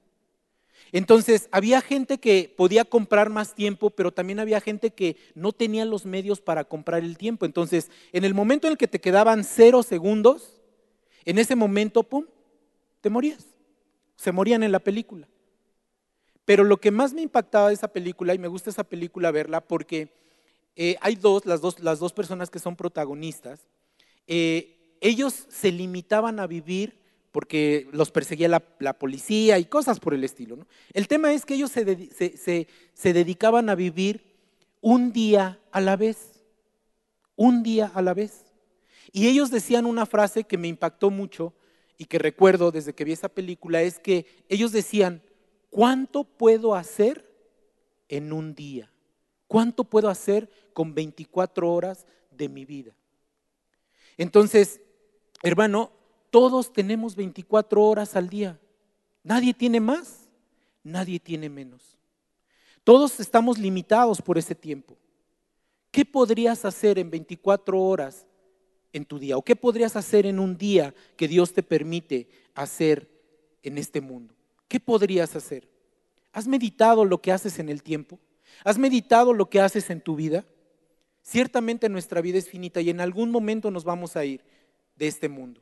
Entonces, 0.95 1.49
había 1.51 1.81
gente 1.81 2.19
que 2.19 2.53
podía 2.55 2.85
comprar 2.85 3.29
más 3.29 3.53
tiempo, 3.53 3.89
pero 3.89 4.13
también 4.13 4.39
había 4.39 4.61
gente 4.61 4.91
que 4.91 5.17
no 5.33 5.51
tenía 5.51 5.83
los 5.83 6.05
medios 6.05 6.39
para 6.39 6.63
comprar 6.63 7.03
el 7.03 7.17
tiempo. 7.17 7.45
Entonces, 7.45 7.91
en 8.13 8.23
el 8.23 8.33
momento 8.33 8.65
en 8.65 8.71
el 8.71 8.77
que 8.77 8.87
te 8.87 9.01
quedaban 9.01 9.43
cero 9.43 9.83
segundos, 9.83 10.61
en 11.25 11.37
ese 11.37 11.57
momento, 11.57 12.03
¡pum!, 12.03 12.23
te 13.01 13.09
morías. 13.09 13.45
Se 14.15 14.31
morían 14.31 14.63
en 14.63 14.71
la 14.71 14.79
película. 14.79 15.27
Pero 16.45 16.63
lo 16.63 16.77
que 16.77 16.91
más 16.91 17.11
me 17.11 17.23
impactaba 17.23 17.67
de 17.67 17.73
esa 17.73 17.89
película, 17.89 18.33
y 18.33 18.39
me 18.39 18.47
gusta 18.47 18.69
esa 18.69 18.85
película 18.85 19.31
verla, 19.31 19.59
porque 19.59 20.13
eh, 20.77 20.95
hay 21.01 21.17
dos 21.17 21.45
las, 21.45 21.59
dos, 21.59 21.77
las 21.81 21.99
dos 21.99 22.13
personas 22.13 22.49
que 22.49 22.59
son 22.59 22.77
protagonistas, 22.77 23.59
eh, 24.27 24.95
ellos 25.01 25.45
se 25.49 25.73
limitaban 25.73 26.39
a 26.39 26.47
vivir 26.47 27.04
porque 27.35 27.89
los 27.91 28.11
perseguía 28.11 28.47
la, 28.47 28.93
policía 28.93 29.59
y 29.59 29.65
cosas 29.65 29.99
por 29.99 30.13
el 30.13 30.23
estilo. 30.23 30.57
El 30.93 31.09
tema 31.09 31.33
es 31.33 31.45
que 31.45 31.55
ellos 31.55 31.69
se, 31.69 32.65
se 32.93 33.13
dedicaban 33.13 33.69
a 33.69 33.75
vivir 33.75 34.23
un 34.79 35.11
día 35.11 35.59
a 35.73 35.81
la 35.81 35.97
vez, 35.97 36.31
un 37.35 37.61
día 37.61 37.91
a 37.93 38.01
la 38.01 38.13
vez. 38.13 38.45
Y 39.11 39.27
ellos 39.27 39.51
decían 39.51 39.85
una 39.85 40.05
frase 40.05 40.45
que 40.45 40.57
me 40.57 40.69
impactó 40.69 41.09
mucho 41.09 41.53
y 41.97 42.05
que 42.05 42.19
recuerdo 42.19 42.71
desde 42.71 42.93
que 42.93 43.03
vi 43.03 43.11
esa 43.11 43.27
película, 43.27 43.81
es 43.81 43.99
que 43.99 44.25
ellos 44.47 44.71
decían, 44.71 45.21
¿cuánto 45.69 46.23
puedo 46.23 46.73
hacer 46.73 47.29
en 48.07 48.31
un 48.31 48.55
día? 48.55 48.89
¿Cuánto 49.47 49.83
puedo 49.83 50.07
hacer 50.07 50.49
con 50.71 50.95
24 50.95 51.69
horas 51.69 52.05
de 52.31 52.47
mi 52.47 52.63
vida? 52.63 52.95
Entonces, 54.15 54.79
hermano, 55.43 55.91
todos 56.35 56.73
tenemos 56.73 57.15
24 57.15 57.81
horas 57.81 58.13
al 58.17 58.27
día. 58.27 58.59
Nadie 59.23 59.53
tiene 59.53 59.79
más, 59.79 60.27
nadie 60.83 61.17
tiene 61.17 61.47
menos. 61.47 61.97
Todos 62.83 63.21
estamos 63.21 63.57
limitados 63.57 64.21
por 64.21 64.37
ese 64.37 64.53
tiempo. 64.53 64.97
¿Qué 65.91 66.03
podrías 66.03 66.65
hacer 66.65 66.99
en 66.99 67.09
24 67.09 67.81
horas 67.81 68.25
en 68.91 69.05
tu 69.05 69.17
día? 69.17 69.37
¿O 69.37 69.43
qué 69.43 69.55
podrías 69.55 69.95
hacer 69.95 70.25
en 70.25 70.41
un 70.41 70.57
día 70.57 70.93
que 71.15 71.29
Dios 71.29 71.53
te 71.53 71.63
permite 71.63 72.27
hacer 72.53 73.09
en 73.63 73.77
este 73.77 74.01
mundo? 74.01 74.35
¿Qué 74.67 74.81
podrías 74.81 75.37
hacer? 75.37 75.69
¿Has 76.33 76.49
meditado 76.49 77.05
lo 77.05 77.21
que 77.21 77.31
haces 77.31 77.59
en 77.59 77.69
el 77.69 77.81
tiempo? 77.81 78.19
¿Has 78.65 78.77
meditado 78.77 79.31
lo 79.31 79.49
que 79.49 79.61
haces 79.61 79.89
en 79.89 80.01
tu 80.01 80.17
vida? 80.17 80.43
Ciertamente 81.21 81.87
nuestra 81.87 82.19
vida 82.19 82.39
es 82.39 82.49
finita 82.49 82.81
y 82.81 82.89
en 82.89 82.99
algún 82.99 83.31
momento 83.31 83.71
nos 83.71 83.85
vamos 83.85 84.17
a 84.17 84.25
ir 84.25 84.41
de 84.97 85.07
este 85.07 85.29
mundo. 85.29 85.61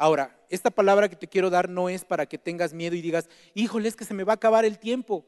Ahora, 0.00 0.34
esta 0.48 0.70
palabra 0.70 1.10
que 1.10 1.14
te 1.14 1.28
quiero 1.28 1.50
dar 1.50 1.68
no 1.68 1.90
es 1.90 2.06
para 2.06 2.24
que 2.24 2.38
tengas 2.38 2.72
miedo 2.72 2.96
y 2.96 3.02
digas, 3.02 3.28
híjole, 3.52 3.86
es 3.86 3.96
que 3.96 4.06
se 4.06 4.14
me 4.14 4.24
va 4.24 4.32
a 4.32 4.36
acabar 4.36 4.64
el 4.64 4.78
tiempo. 4.78 5.26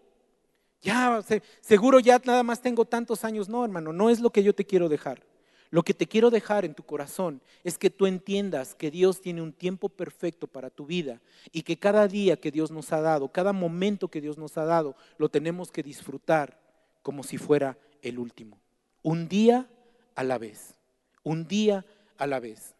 Ya, 0.81 1.23
seguro 1.61 2.00
ya 2.00 2.19
nada 2.25 2.43
más 2.43 2.62
tengo 2.62 2.87
tantos 2.87 3.23
años. 3.23 3.50
No, 3.50 3.67
hermano, 3.67 3.93
no 3.93 4.09
es 4.09 4.19
lo 4.19 4.31
que 4.31 4.43
yo 4.43 4.55
te 4.55 4.64
quiero 4.64 4.88
dejar. 4.88 5.26
Lo 5.69 5.83
que 5.83 5.93
te 5.93 6.07
quiero 6.07 6.31
dejar 6.31 6.64
en 6.64 6.73
tu 6.73 6.85
corazón 6.85 7.43
es 7.64 7.76
que 7.76 7.91
tú 7.91 8.07
entiendas 8.07 8.75
que 8.75 8.91
Dios 8.91 9.21
tiene 9.21 9.43
un 9.43 9.52
tiempo 9.52 9.91
perfecto 9.91 10.47
para 10.47 10.71
tu 10.71 10.87
vida 10.87 11.21
y 11.52 11.64
que 11.64 11.79
cada 11.79 12.09
día 12.09 12.38
que 12.38 12.50
Dios 12.50 12.71
nos 12.71 12.95
ha 12.95 13.02
dado, 13.02 13.29
cada 13.29 13.52
momento 13.52 14.09
que 14.09 14.23
Dios 14.23 14.38
nos 14.38 14.57
ha 14.57 14.64
dado, 14.64 14.97
lo 15.19 15.29
tenemos 15.29 15.71
que 15.71 15.83
disfrutar 15.83 16.59
como 17.02 17.25
si 17.25 17.37
fuera 17.37 17.76
el 18.00 18.19
último. 18.19 18.59
Un 19.02 19.29
día 19.29 19.69
a 20.14 20.25
la 20.25 20.38
vez. 20.38 20.76
Un 21.25 21.47
día 21.47 21.85
a 22.17 22.26
la 22.26 22.41
vez. 22.41 22.75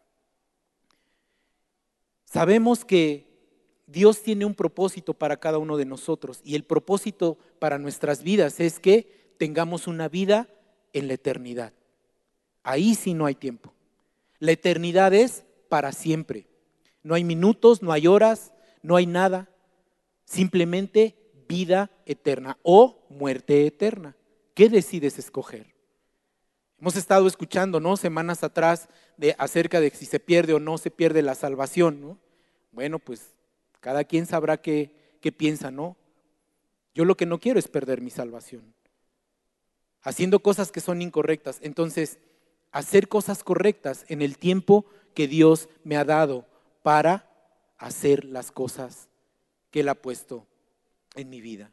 Sabemos 2.33 2.87
que 2.87 3.27
Dios 3.87 4.23
tiene 4.23 4.47
un 4.47 4.55
propósito 4.55 5.13
para 5.13 5.37
cada 5.37 5.59
uno 5.59 5.77
de 5.77 5.85
nosotros 5.85 6.41
y 6.43 6.55
el 6.55 6.65
propósito 6.65 7.37
para 7.59 7.79
nuestras 7.79 8.23
vidas 8.23 8.59
es 8.59 8.81
que 8.81 9.35
tengamos 9.37 9.87
una 9.87 10.09
vida 10.09 10.49
en 10.95 11.09
la 11.09 11.15
eternidad. 11.15 11.75
Ahí 12.63 12.95
sí 12.95 13.13
no 13.13 13.27
hay 13.27 13.35
tiempo. 13.35 13.75
La 14.39 14.53
eternidad 14.53 15.13
es 15.13 15.45
para 15.69 15.93
siempre. 15.93 16.47
No 17.03 17.15
hay 17.15 17.23
minutos, 17.23 17.83
no 17.83 17.93
hay 17.93 18.07
horas, 18.07 18.55
no 18.81 18.97
hay 18.97 19.05
nada. 19.05 19.51
Simplemente 20.25 21.15
vida 21.51 21.91
eterna 22.07 22.57
o 22.63 23.05
muerte 23.11 23.67
eterna. 23.67 24.17
¿Qué 24.55 24.71
decides 24.71 25.19
escoger? 25.19 25.72
Hemos 26.83 26.97
estado 26.97 27.29
escuchando, 27.29 27.79
¿no? 27.79 27.97
Semanas 27.97 28.43
atrás 28.43 28.89
de 29.17 29.37
acerca 29.39 29.79
de 29.79 29.91
si 29.91 30.05
se 30.05 30.19
pierde 30.19 30.53
o 30.53 30.59
no 30.59 30.79
se 30.79 30.91
pierde 30.91 31.23
la 31.23 31.37
salvación, 31.37 32.01
¿no? 32.01 32.19
Bueno, 32.73 32.99
pues 32.99 33.29
cada 33.79 34.03
quien 34.03 34.27
sabrá 34.27 34.57
qué, 34.57 34.91
qué 35.21 35.31
piensa, 35.31 35.71
¿no? 35.71 35.97
Yo 36.93 37.05
lo 37.05 37.17
que 37.17 37.25
no 37.25 37.39
quiero 37.39 37.61
es 37.61 37.69
perder 37.69 38.01
mi 38.01 38.11
salvación. 38.11 38.75
haciendo 40.03 40.41
cosas 40.41 40.73
que 40.73 40.81
son 40.81 41.03
incorrectas. 41.03 41.61
Entonces, 41.63 42.19
hacer 42.73 43.07
cosas 43.07 43.45
correctas 43.45 44.05
en 44.09 44.21
el 44.21 44.37
tiempo 44.37 44.85
que 45.15 45.29
Dios 45.29 45.69
me 45.85 45.97
ha 45.97 46.05
dado 46.05 46.49
para 46.83 47.31
hacer 47.79 48.25
las 48.25 48.51
cosas 48.51 49.09
que 49.71 49.81
Él 49.83 49.89
ha 49.89 49.95
puesto 49.95 50.49
en 51.15 51.31
mi 51.31 51.41
vida. 51.41 51.71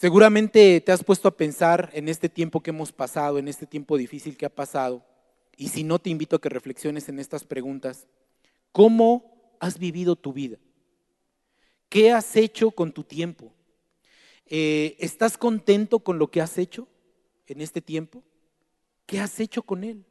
Seguramente 0.00 0.80
te 0.80 0.92
has 0.92 1.02
puesto 1.02 1.26
a 1.26 1.36
pensar 1.36 1.90
en 1.92 2.08
este 2.08 2.28
tiempo 2.28 2.60
que 2.60 2.70
hemos 2.70 2.92
pasado, 2.92 3.36
en 3.36 3.48
este 3.48 3.66
tiempo 3.66 3.96
difícil 3.96 4.36
que 4.36 4.46
ha 4.46 4.54
pasado, 4.54 5.04
y 5.56 5.70
si 5.70 5.82
no 5.82 5.98
te 5.98 6.08
invito 6.08 6.36
a 6.36 6.40
que 6.40 6.48
reflexiones 6.48 7.08
en 7.08 7.18
estas 7.18 7.42
preguntas. 7.42 8.06
¿Cómo 8.70 9.56
has 9.58 9.76
vivido 9.76 10.14
tu 10.14 10.32
vida? 10.32 10.56
¿Qué 11.88 12.12
has 12.12 12.36
hecho 12.36 12.70
con 12.70 12.92
tu 12.92 13.02
tiempo? 13.02 13.52
Eh, 14.46 14.94
¿Estás 15.00 15.36
contento 15.36 15.98
con 15.98 16.20
lo 16.20 16.30
que 16.30 16.40
has 16.40 16.58
hecho 16.58 16.86
en 17.48 17.60
este 17.60 17.80
tiempo? 17.80 18.22
¿Qué 19.04 19.18
has 19.18 19.40
hecho 19.40 19.64
con 19.64 19.82
él? 19.82 20.04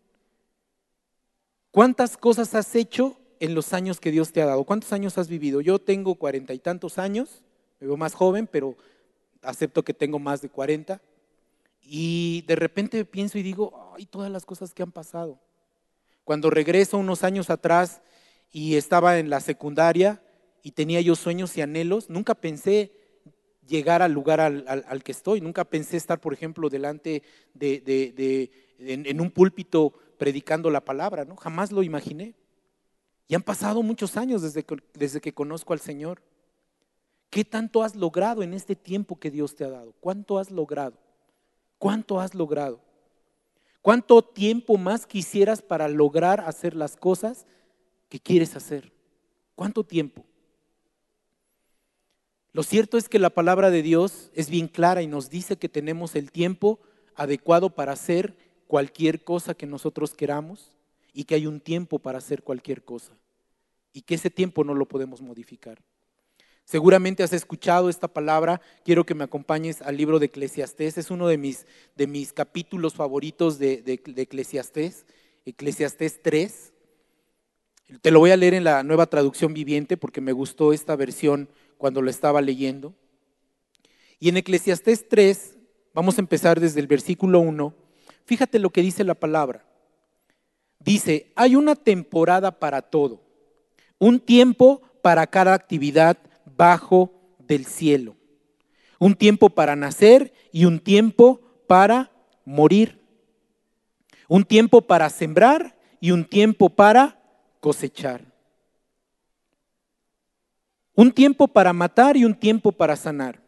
¿Cuántas 1.72 2.17
cosas 2.17 2.56
has 2.56 2.75
hecho 2.75 3.17
en 3.39 3.56
los 3.56 3.72
años 3.72 4.01
que 4.01 4.12
Dios 4.12 4.34
te 4.34 4.41
ha 4.41 4.48
dado? 4.48 4.65
¿Cuántos 4.65 4.91
años 4.91 5.17
has 5.17 5.29
vivido? 5.29 5.62
Yo 5.62 5.79
tengo 5.79 6.15
cuarenta 6.15 6.53
y 6.53 6.60
tantos 6.60 6.98
años, 6.98 7.41
me 7.79 7.88
veo 7.88 7.96
más 7.96 8.15
joven, 8.15 8.48
pero 8.48 8.75
acepto 9.48 9.84
que 9.84 9.94
tengo 9.94 10.20
más 10.20 10.42
de 10.42 10.50
cuarenta. 10.50 11.01
Y 11.82 12.44
de 12.48 12.56
repente 12.56 13.06
pienso 13.06 13.38
y 13.38 13.44
digo, 13.44 13.94
ay, 13.96 14.06
todas 14.06 14.30
las 14.30 14.46
cosas 14.46 14.74
que 14.74 14.84
han 14.84 14.92
pasado. 14.92 15.39
Cuando 16.25 16.50
regreso 16.50 16.98
unos 16.98 17.24
años 17.24 17.50
atrás 17.50 18.01
y 18.51 18.75
estaba 18.75 19.18
en 19.20 19.30
la 19.30 19.39
secundaria 19.39 20.22
y 20.62 20.72
tenía 20.72 21.00
yo 21.00 21.16
sueños 21.16 21.56
y 21.58 21.62
anhelos, 21.62 22.10
nunca 22.10 22.36
pensé 22.36 22.92
llegar 23.66 24.01
al 24.01 24.12
lugar 24.12 24.42
al, 24.42 25.04
que 25.04 25.12
estoy, 25.12 25.39
nunca 25.39 25.63
pensé 25.63 25.96
estar, 25.98 26.20
por 26.20 26.34
ejemplo, 26.34 26.70
delante 26.70 27.24
de, 27.54 28.51
en, 28.80 29.22
un 29.22 29.32
púlpito 29.32 29.94
predicando 30.18 30.70
la 30.70 30.84
palabra, 30.84 31.24
¿no? 31.25 31.36
Jamás 31.38 31.72
lo 31.72 31.84
imaginé. 31.84 32.34
Y 33.30 33.36
han 33.36 33.44
pasado 33.44 33.84
muchos 33.84 34.18
años 34.18 34.42
desde 34.42 34.66
desde 34.94 35.22
que 35.22 35.34
conozco 35.34 35.74
al 35.74 35.80
Señor. 35.80 36.22
¿Qué 37.29 37.43
tanto 37.43 37.84
has 37.84 37.96
logrado 37.96 38.43
en 38.43 38.53
este 38.53 38.75
tiempo 38.75 39.19
que 39.19 39.31
Dios 39.31 39.55
te 39.55 39.65
ha 39.65 39.69
dado? 39.69 39.93
¿Cuánto 40.00 40.39
has 40.39 40.51
logrado? 40.51 40.98
¿Cuánto 41.77 42.19
has 42.19 42.34
logrado? 42.34 42.79
¿Cuánto 43.81 44.22
tiempo 44.22 44.77
más 44.77 45.05
quisieras 45.05 45.62
para 45.62 45.88
lograr 45.88 46.41
hacer 46.41 46.75
las 46.75 46.96
cosas 46.96 47.46
que 48.10 48.19
quieres 48.19 48.55
hacer? 48.55 48.91
¿Cuánto 49.55 49.84
tiempo? 49.84 50.25
Lo 52.53 52.63
cierto 52.63 52.98
es 52.98 53.07
que 53.07 53.19
la 53.19 53.29
palabra 53.29 53.69
de 53.69 53.81
Dios 53.81 54.31
es 54.34 54.50
bien 54.50 54.67
clara 54.67 55.01
y 55.01 55.07
nos 55.07 55.29
dice 55.29 55.57
que 55.57 55.69
tenemos 55.69 56.15
el 56.15 56.31
tiempo 56.31 56.79
adecuado 57.15 57.69
para 57.69 57.91
hacer 57.91 58.36
cualquier 58.67 59.24
cosa 59.24 59.53
que 59.53 59.67
nosotros 59.67 60.15
queramos 60.15 60.72
y 61.13 61.25
que 61.25 61.36
hay 61.36 61.46
un 61.46 61.60
tiempo 61.60 62.00
para 62.00 62.17
hacer 62.17 62.43
cualquier 62.43 62.84
cosa 62.84 63.13
y 63.93 64.01
que 64.01 64.15
ese 64.15 64.29
tiempo 64.29 64.63
no 64.63 64.74
lo 64.74 64.88
podemos 64.88 65.22
modificar. 65.22 65.79
Seguramente 66.67 67.24
has 67.24 67.31
escuchado 67.31 67.88
esta 67.88 68.09
palabra. 68.09 68.59
Quiero 68.83 69.05
que 69.05 69.15
me 69.15 69.24
acompañes 69.24 69.81
al 69.81 69.95
libro 69.95 70.19
de 70.19 70.25
Eclesiastés. 70.25 70.97
Es 70.97 71.09
uno 71.09 71.29
de 71.29 71.38
mis, 71.38 71.65
de 71.95 72.07
mis 72.07 72.33
capítulos 72.33 72.93
favoritos 72.93 73.57
de, 73.57 73.81
de, 73.81 74.01
de 74.05 74.21
Eclesiastés, 74.21 75.05
Eclesiastés 75.45 76.21
3. 76.21 76.74
Te 78.01 78.12
lo 78.12 78.19
voy 78.19 78.31
a 78.31 78.36
leer 78.36 78.53
en 78.53 78.65
la 78.65 78.83
nueva 78.83 79.05
traducción 79.05 79.53
viviente 79.53 79.95
porque 79.95 80.19
me 80.19 80.33
gustó 80.33 80.74
esta 80.74 80.97
versión 80.97 81.47
cuando 81.77 82.01
lo 82.01 82.09
estaba 82.09 82.41
leyendo. 82.41 82.93
Y 84.19 84.27
en 84.27 84.36
Eclesiastés 84.36 85.07
3, 85.07 85.55
vamos 85.93 86.17
a 86.17 86.21
empezar 86.21 86.59
desde 86.59 86.81
el 86.81 86.88
versículo 86.88 87.39
1. 87.39 87.74
Fíjate 88.25 88.59
lo 88.59 88.71
que 88.71 88.81
dice 88.81 89.05
la 89.05 89.15
palabra. 89.15 89.65
Dice, 90.79 91.31
hay 91.38 91.55
una 91.55 91.75
temporada 91.75 92.59
para 92.59 92.81
todo, 92.81 93.21
un 94.00 94.19
tiempo 94.19 94.81
para 95.01 95.25
cada 95.27 95.53
actividad 95.53 96.17
bajo 96.57 97.13
del 97.39 97.65
cielo. 97.65 98.15
Un 98.99 99.15
tiempo 99.15 99.49
para 99.49 99.75
nacer 99.75 100.33
y 100.51 100.65
un 100.65 100.79
tiempo 100.79 101.39
para 101.67 102.11
morir. 102.43 102.99
Un 104.27 104.43
tiempo 104.43 104.81
para 104.81 105.09
sembrar 105.09 105.77
y 106.01 106.11
un 106.11 106.25
tiempo 106.25 106.69
para 106.69 107.21
cosechar. 107.59 108.25
Un 110.95 111.11
tiempo 111.11 111.47
para 111.47 111.73
matar 111.73 112.17
y 112.17 112.25
un 112.25 112.33
tiempo 112.33 112.71
para 112.71 112.95
sanar. 112.95 113.39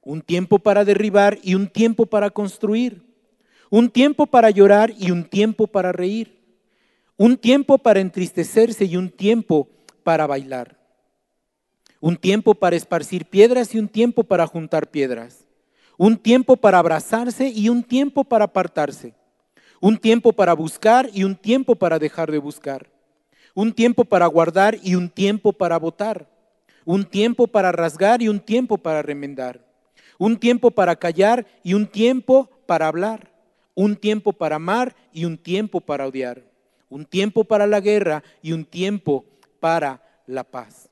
Un 0.00 0.22
tiempo 0.22 0.58
para 0.58 0.84
derribar 0.84 1.38
y 1.42 1.54
un 1.54 1.68
tiempo 1.68 2.06
para 2.06 2.30
construir. 2.30 3.04
Un 3.70 3.90
tiempo 3.90 4.26
para 4.26 4.50
llorar 4.50 4.92
y 4.98 5.10
un 5.10 5.24
tiempo 5.24 5.66
para 5.66 5.92
reír. 5.92 6.40
Un 7.16 7.36
tiempo 7.36 7.78
para 7.78 8.00
entristecerse 8.00 8.86
y 8.86 8.96
un 8.96 9.10
tiempo 9.10 9.68
para 10.02 10.26
bailar 10.26 10.83
un 12.04 12.18
tiempo 12.18 12.54
para 12.54 12.76
esparcir 12.76 13.24
piedras 13.24 13.74
y 13.74 13.78
un 13.78 13.88
tiempo 13.88 14.24
para 14.24 14.46
juntar 14.46 14.90
piedras, 14.90 15.46
un 15.96 16.18
tiempo 16.18 16.54
para 16.54 16.78
abrazarse 16.78 17.48
y 17.48 17.70
un 17.70 17.82
tiempo 17.82 18.24
para 18.24 18.44
apartarse, 18.44 19.14
un 19.80 19.96
tiempo 19.96 20.34
para 20.34 20.52
buscar 20.52 21.08
y 21.14 21.24
un 21.24 21.34
tiempo 21.34 21.76
para 21.76 21.98
dejar 21.98 22.30
de 22.30 22.36
buscar, 22.36 22.90
un 23.54 23.72
tiempo 23.72 24.04
para 24.04 24.26
guardar 24.26 24.76
y 24.82 24.96
un 24.96 25.08
tiempo 25.08 25.54
para 25.54 25.78
votar, 25.78 26.28
un 26.84 27.06
tiempo 27.06 27.46
para 27.46 27.72
rasgar 27.72 28.20
y 28.20 28.28
un 28.28 28.38
tiempo 28.38 28.76
para 28.76 29.00
remendar, 29.00 29.64
un 30.18 30.36
tiempo 30.36 30.70
para 30.72 30.96
callar 30.96 31.46
y 31.62 31.72
un 31.72 31.86
tiempo 31.86 32.50
para 32.66 32.86
hablar, 32.86 33.30
un 33.74 33.96
tiempo 33.96 34.34
para 34.34 34.56
amar 34.56 34.94
y 35.10 35.24
un 35.24 35.38
tiempo 35.38 35.80
para 35.80 36.06
odiar, 36.06 36.42
un 36.90 37.06
tiempo 37.06 37.44
para 37.44 37.66
la 37.66 37.80
guerra 37.80 38.22
y 38.42 38.52
un 38.52 38.66
tiempo 38.66 39.24
para 39.58 40.02
la 40.26 40.44
paz. 40.44 40.90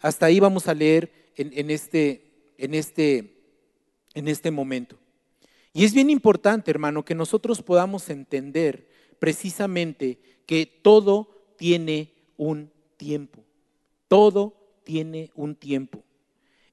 Hasta 0.00 0.26
ahí 0.26 0.40
vamos 0.40 0.68
a 0.68 0.74
leer 0.74 1.10
en, 1.36 1.70
este, 1.70 2.54
este, 2.58 3.36
en 4.14 4.28
este 4.28 4.50
momento. 4.50 4.96
Y 5.72 5.84
es 5.84 5.92
bien 5.92 6.08
importante, 6.08 6.70
hermano, 6.70 7.04
que 7.04 7.14
nosotros 7.14 7.62
podamos 7.62 8.08
entender 8.08 8.88
precisamente 9.18 10.18
que 10.46 10.66
todo 10.66 11.28
tiene 11.56 12.14
un 12.36 12.70
tiempo. 12.96 13.44
Todo 14.08 14.54
tiene 14.84 15.30
un 15.34 15.54
tiempo. 15.54 16.02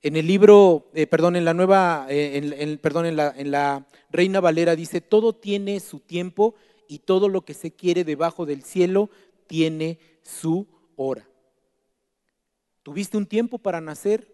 En 0.02 0.16
el 0.16 0.28
libro, 0.28 0.90
eh, 0.94 1.08
perdón, 1.08 1.36
en 1.36 1.46
la 1.46 1.54
nueva, 1.54 2.08
eh, 2.10 2.78
perdón, 2.82 3.06
en 3.06 3.52
la 3.52 3.88
Reina 4.10 4.40
Valera 4.40 4.76
dice, 4.76 5.02
todo 5.02 5.34
tiene 5.34 5.80
su 5.80 6.00
tiempo 6.00 6.56
y 6.88 7.00
todo 7.00 7.30
lo 7.30 7.42
que 7.42 7.54
se 7.54 7.72
quiere 7.72 8.04
debajo 8.04 8.46
del 8.46 8.64
cielo 8.64 9.10
tiene 9.48 10.00
su 10.22 10.68
hora. 10.96 11.28
Tuviste 12.84 13.18
un 13.18 13.26
tiempo 13.26 13.58
para 13.58 13.82
nacer, 13.82 14.28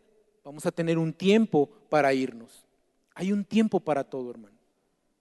vamos 0.44 0.66
a 0.66 0.72
tener 0.72 0.98
un 0.98 1.14
tiempo 1.14 1.70
para 1.90 2.14
irnos. 2.14 2.66
Hay 3.14 3.32
un 3.32 3.46
tiempo 3.46 3.80
para 3.80 4.04
todo, 4.04 4.32
hermano. 4.32 4.58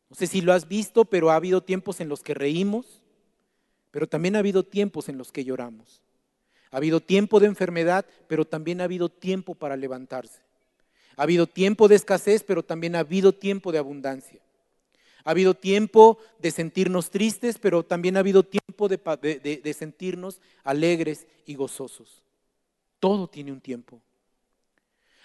No 0.09 0.17
sé 0.17 0.27
si 0.27 0.41
lo 0.41 0.53
has 0.53 0.67
visto, 0.67 1.05
pero 1.05 1.31
ha 1.31 1.37
habido 1.37 1.63
tiempos 1.63 2.01
en 2.01 2.09
los 2.09 2.23
que 2.23 2.35
reímos, 2.35 3.03
pero 3.91 4.07
también 4.07 4.37
ha 4.37 4.39
habido 4.39 4.63
tiempos 4.63 5.09
en 5.09 5.19
los 5.19 5.33
que 5.33 5.45
lloramos. 5.45 6.01
Ha 6.71 6.79
habido 6.79 7.01
tiempo 7.01 7.41
de 7.41 7.47
enfermedad, 7.47 8.07
pero 8.27 8.45
también 8.45 8.81
ha 8.81 8.85
habido 8.85 9.09
tiempo 9.09 9.55
para 9.55 9.77
levantarse. 9.77 10.41
Ha 11.17 11.23
habido 11.25 11.47
tiempo 11.47 11.89
de 11.89 11.97
escasez, 11.97 12.43
pero 12.45 12.63
también 12.63 12.95
ha 12.95 13.01
habido 13.01 13.33
tiempo 13.33 13.73
de 13.73 13.79
abundancia. 13.79 14.41
Ha 15.25 15.33
habido 15.33 15.55
tiempo 15.55 16.19
de 16.39 16.51
sentirnos 16.51 17.11
tristes, 17.11 17.59
pero 17.59 17.83
también 17.83 18.17
ha 18.17 18.21
habido 18.21 18.45
tiempo 18.45 18.89
de, 18.89 19.75
sentirnos 19.77 20.41
alegres 20.63 21.27
y 21.45 21.55
gozosos. 21.55 22.23
Todo 23.01 23.29
tiene 23.29 23.53
un 23.53 23.61
tiempo. 23.61 24.01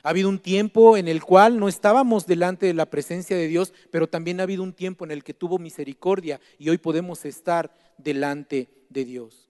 Ha 0.03 0.09
habido 0.09 0.27
un 0.27 0.39
tiempo 0.39 0.97
en 0.97 1.07
el 1.07 1.23
cual 1.23 1.57
no 1.59 1.69
estábamos 1.69 2.27
delante 2.27 2.65
de 2.65 2.73
la 2.73 2.89
presencia 2.89 3.37
de 3.37 3.47
Dios, 3.47 3.73
pero 3.89 4.07
también 4.07 4.39
ha 4.39 4.43
habido 4.43 4.61
un 4.61 4.73
tiempo 4.73 5.05
en 5.05 5.11
el 5.11 5.23
que 5.23 5.33
tuvo 5.33 5.57
misericordia 5.59 6.41
y 6.59 6.69
hoy 6.69 6.77
podemos 6.77 7.23
estar 7.23 7.73
delante 7.97 8.67
de 8.89 9.05
Dios. 9.05 9.49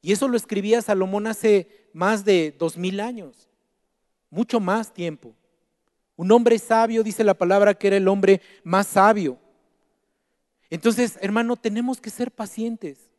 Y 0.00 0.12
eso 0.12 0.28
lo 0.28 0.36
escribía 0.36 0.82
Salomón 0.82 1.26
hace 1.26 1.88
más 1.92 2.24
de 2.24 2.54
dos 2.56 2.76
mil 2.76 3.00
años, 3.00 3.48
mucho 4.30 4.60
más 4.60 4.92
tiempo. 4.94 5.34
Un 6.14 6.30
hombre 6.30 6.58
sabio, 6.58 7.02
dice 7.02 7.24
la 7.24 7.34
palabra, 7.34 7.74
que 7.74 7.88
era 7.88 7.96
el 7.96 8.06
hombre 8.06 8.40
más 8.62 8.86
sabio. 8.86 9.38
Entonces, 10.70 11.18
hermano, 11.20 11.56
tenemos 11.56 12.00
que 12.00 12.10
ser 12.10 12.30
pacientes. 12.30 13.11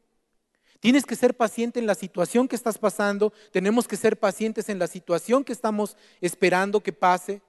Tienes 0.84 1.06
que 1.06 1.16
ser 1.16 1.34
paciente 1.34 1.80
en 1.80 1.88
la 1.88 1.96
situación 1.96 2.46
que 2.46 2.58
estás 2.58 2.78
pasando, 2.78 3.32
tenemos 3.54 3.88
que 3.88 3.96
ser 3.96 4.20
pacientes 4.20 4.68
en 4.68 4.80
la 4.80 4.88
situación 4.88 5.46
que 5.46 5.54
estamos 5.54 5.96
esperando 6.20 6.82
que 6.82 6.92
pase, 6.92 7.42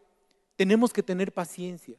tenemos 0.55 0.93
que 0.93 1.03
tener 1.03 1.33
paciencia. 1.33 1.97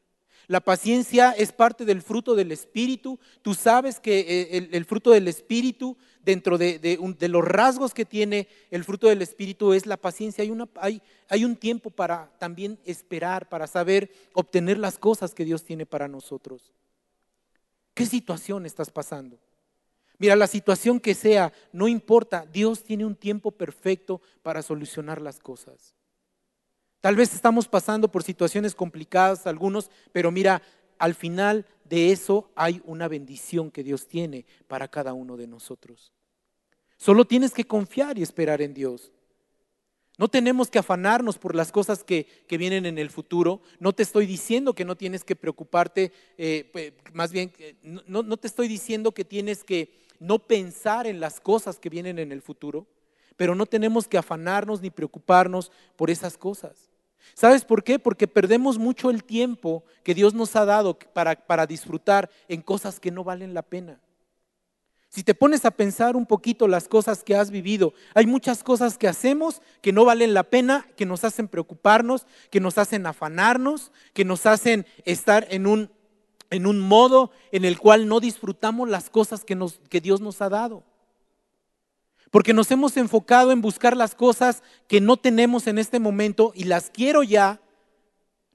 La 0.48 0.62
paciencia 0.62 1.32
es 1.32 1.52
parte 1.52 1.84
del 1.84 2.02
fruto 2.02 2.36
del 2.36 2.54
Espíritu. 2.54 3.20
Tú 3.42 3.54
sabes 3.54 4.00
que 4.00 4.22
eh, 4.22 4.70
el, 4.72 4.86
fruto 4.86 5.12
del 5.12 5.28
Espíritu, 5.28 5.98
dentro 6.24 6.58
de, 6.58 6.98
los 7.28 7.44
rasgos 7.44 7.94
que 7.94 8.06
tiene 8.06 8.48
el 8.72 8.86
fruto 8.86 9.10
del 9.10 9.22
Espíritu, 9.22 9.74
es 9.74 9.86
la 9.86 9.98
paciencia. 9.98 10.46
Hay, 10.80 11.44
un 11.44 11.58
tiempo 11.58 11.90
para 11.90 12.32
también 12.40 12.80
esperar, 12.86 13.50
para 13.50 13.68
saber 13.68 14.10
obtener 14.32 14.78
las 14.78 14.98
cosas 14.98 15.34
que 15.34 15.44
Dios 15.44 15.66
tiene 15.66 15.86
para 15.86 16.08
nosotros. 16.08 16.72
¿Qué 17.94 18.06
situación 18.06 18.66
estás 18.66 18.90
pasando? 18.90 19.38
Mira, 20.18 20.36
la 20.36 20.48
situación 20.48 21.00
que 21.00 21.14
sea, 21.14 21.52
no 21.72 21.88
importa, 21.88 22.46
Dios 22.52 22.84
tiene 22.84 23.06
un 23.06 23.16
tiempo 23.16 23.52
perfecto 23.52 24.22
para 24.42 24.62
solucionar 24.62 25.22
las 25.22 25.40
cosas. 25.40 25.96
Tal 27.02 27.16
vez 27.16 27.34
estamos 27.34 27.68
pasando 27.68 28.10
por 28.10 28.24
situaciones 28.24 28.74
complicadas 28.74 29.46
algunos, 29.46 29.92
pero 30.12 30.32
mira, 30.32 30.62
al 30.98 31.14
final 31.14 31.66
de 31.84 32.12
eso 32.12 32.50
hay 32.56 32.82
una 32.86 33.08
bendición 33.08 33.70
que 33.70 33.84
Dios 33.84 34.08
tiene 34.08 34.46
para 34.68 34.88
cada 34.88 35.14
uno 35.14 35.38
de 35.38 35.48
nosotros. 35.48 36.12
Solo 36.98 37.26
tienes 37.26 37.52
que 37.52 37.66
confiar 37.66 38.18
y 38.18 38.24
esperar 38.24 38.62
en 38.62 38.74
Dios. 38.74 39.12
No 40.18 40.30
tenemos 40.30 40.70
que 40.70 40.80
afanarnos 40.80 41.38
por 41.38 41.56
las 41.56 41.74
cosas 41.74 42.06
que, 42.06 42.26
vienen 42.50 42.86
en 42.86 42.98
el 42.98 43.10
futuro. 43.10 43.62
No 43.80 43.92
te 43.92 44.04
estoy 44.04 44.26
diciendo 44.26 44.74
que 44.74 44.86
no 44.86 44.96
tienes 44.96 45.26
que 45.26 45.36
preocuparte, 45.36 46.14
eh, 46.38 46.94
más 47.14 47.34
bien, 47.34 47.52
eh, 47.60 47.76
no, 47.84 48.24
no 48.24 48.38
te 48.38 48.48
estoy 48.48 48.70
diciendo 48.70 49.12
que 49.12 49.26
tienes 49.26 49.66
que 49.66 50.05
no 50.20 50.40
pensar 50.40 51.08
en 51.08 51.20
las 51.20 51.40
cosas 51.40 51.80
que 51.80 51.90
vienen 51.90 52.20
en 52.20 52.32
el 52.32 52.42
futuro, 52.42 52.88
pero 53.38 53.56
no 53.56 53.66
tenemos 53.66 54.08
que 54.08 54.18
afanarnos 54.18 54.82
ni 54.82 54.90
preocuparnos 54.90 55.72
por 55.96 56.10
esas 56.10 56.38
cosas. 56.38 56.90
¿Sabes 57.34 57.66
por 57.66 57.84
qué? 57.84 58.00
Porque 58.00 58.28
perdemos 58.28 58.78
mucho 58.78 59.10
el 59.10 59.24
tiempo 59.24 59.84
que 60.04 60.14
Dios 60.14 60.34
nos 60.34 60.56
ha 60.56 60.66
dado 60.66 60.98
para, 60.98 61.36
para 61.36 61.66
disfrutar 61.66 62.30
en 62.48 62.62
cosas 62.62 63.00
que 63.00 63.12
no 63.12 63.24
valen 63.24 63.54
la 63.54 63.64
pena. 63.64 64.00
Si 65.10 65.24
te 65.24 65.34
pones 65.34 65.64
a 65.64 65.72
pensar 65.72 66.18
un 66.18 66.26
poquito 66.26 66.68
las 66.68 66.90
cosas 66.90 67.24
que 67.24 67.38
has 67.38 67.50
vivido, 67.50 67.94
hay 68.14 68.26
muchas 68.26 68.64
cosas 68.64 68.98
que 68.98 69.08
hacemos 69.08 69.62
que 69.82 69.94
no 69.94 70.04
valen 70.04 70.34
la 70.34 70.44
pena, 70.44 70.88
que 70.98 71.06
nos 71.06 71.24
hacen 71.24 71.48
preocuparnos, 71.48 72.28
que 72.50 72.60
nos 72.60 72.78
hacen 72.78 73.06
afanarnos, 73.08 73.94
que 74.14 74.26
nos 74.26 74.46
hacen 74.46 74.86
estar 75.06 75.48
en 75.52 75.68
un, 75.68 75.90
en 76.56 76.66
un 76.66 76.80
modo 76.80 77.32
en 77.52 77.66
el 77.66 77.78
cual 77.78 78.08
no 78.08 78.20
disfrutamos 78.20 78.90
las 78.90 79.10
cosas 79.10 79.44
que, 79.44 79.58
que 79.90 80.02
Dios 80.02 80.22
nos 80.22 80.42
ha 80.42 80.50
dado. 80.50 80.84
Porque 82.32 82.54
nos 82.54 82.70
hemos 82.72 82.98
enfocado 82.98 83.52
en 83.52 83.62
buscar 83.62 83.96
las 83.96 84.16
cosas 84.16 84.64
que 84.88 85.00
no 85.00 85.18
tenemos 85.18 85.68
en 85.68 85.78
este 85.78 86.00
momento 86.00 86.52
y 86.56 86.66
las 86.66 86.90
quiero 86.90 87.24
ya, 87.24 87.62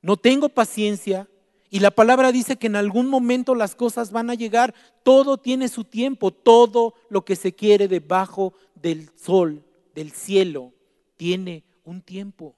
no 0.03 0.17
tengo 0.17 0.49
paciencia. 0.49 1.29
Y 1.71 1.81
la 1.81 1.91
palabra 1.91 2.33
dice 2.33 2.57
que 2.57 2.67
en 2.67 2.77
algún 2.77 3.09
momento 3.09 3.55
las 3.55 3.75
cosas 3.75 4.11
van 4.11 4.29
a 4.29 4.35
llegar. 4.35 4.75
Todo 5.03 5.39
tiene 5.39 5.69
su 5.69 5.85
tiempo, 5.85 6.33
todo 6.33 6.95
lo 7.09 7.25
que 7.25 7.37
se 7.37 7.55
quiere 7.55 7.87
debajo 7.87 8.55
del 8.75 9.09
sol, 9.17 9.65
del 9.95 10.11
cielo, 10.11 10.73
tiene 11.17 11.65
un 11.85 12.03
tiempo. 12.03 12.57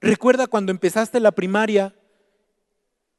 Recuerda 0.00 0.46
cuando 0.46 0.70
empezaste 0.70 1.18
la 1.18 1.32
primaria, 1.32 1.94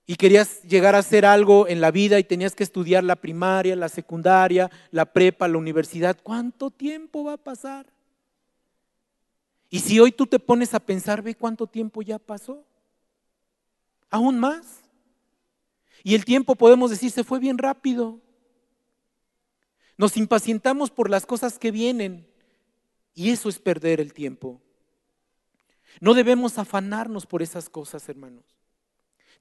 y 0.08 0.16
querías 0.16 0.62
llegar 0.64 0.96
a 0.96 1.00
hacer 1.00 1.26
algo 1.26 1.68
en 1.68 1.82
la 1.82 1.92
vida 1.92 2.20
y 2.20 2.24
tenías 2.24 2.54
que 2.54 2.64
estudiar 2.64 3.04
la 3.04 3.16
primaria, 3.16 3.76
la 3.76 3.90
secundaria, 3.90 4.70
la 4.92 5.06
prepa, 5.06 5.48
la 5.48 5.58
universidad, 5.58 6.18
¿cuánto 6.22 6.70
tiempo 6.70 7.24
va 7.24 7.34
a 7.34 7.38
pasar? 7.38 7.88
Y 9.70 9.80
si 9.80 10.00
hoy 10.00 10.12
tú 10.12 10.28
te 10.28 10.40
pones 10.40 10.74
a 10.74 10.80
pensar, 10.80 11.22
ve 11.22 11.36
cuánto 11.36 11.66
tiempo 11.66 12.02
ya 12.02 12.20
pasó. 12.20 12.64
Aún 14.12 14.40
más. 14.40 14.82
Y 16.04 16.14
el 16.14 16.24
tiempo, 16.24 16.56
podemos 16.56 16.92
decir, 16.92 17.10
se 17.10 17.24
fue 17.24 17.40
bien 17.40 17.58
rápido. 17.58 18.20
Nos 19.98 20.18
impacientamos 20.18 20.92
por 20.92 21.10
las 21.10 21.26
cosas 21.26 21.58
que 21.58 21.72
vienen 21.72 22.28
y 23.16 23.32
eso 23.32 23.50
es 23.50 23.58
perder 23.58 24.00
el 24.00 24.14
tiempo. 24.14 24.62
No 26.00 26.14
debemos 26.14 26.60
afanarnos 26.60 27.26
por 27.26 27.42
esas 27.42 27.70
cosas, 27.70 28.08
hermanos. 28.08 28.55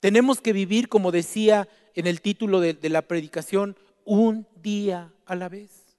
Tenemos 0.04 0.42
que 0.42 0.52
vivir, 0.52 0.90
como 0.90 1.12
decía 1.12 1.66
en 1.94 2.06
el 2.06 2.20
título 2.20 2.60
de, 2.60 2.76
la 2.90 3.08
predicación, 3.08 3.74
un 4.04 4.46
día 4.62 5.14
a 5.24 5.34
la 5.34 5.48
vez. 5.48 5.96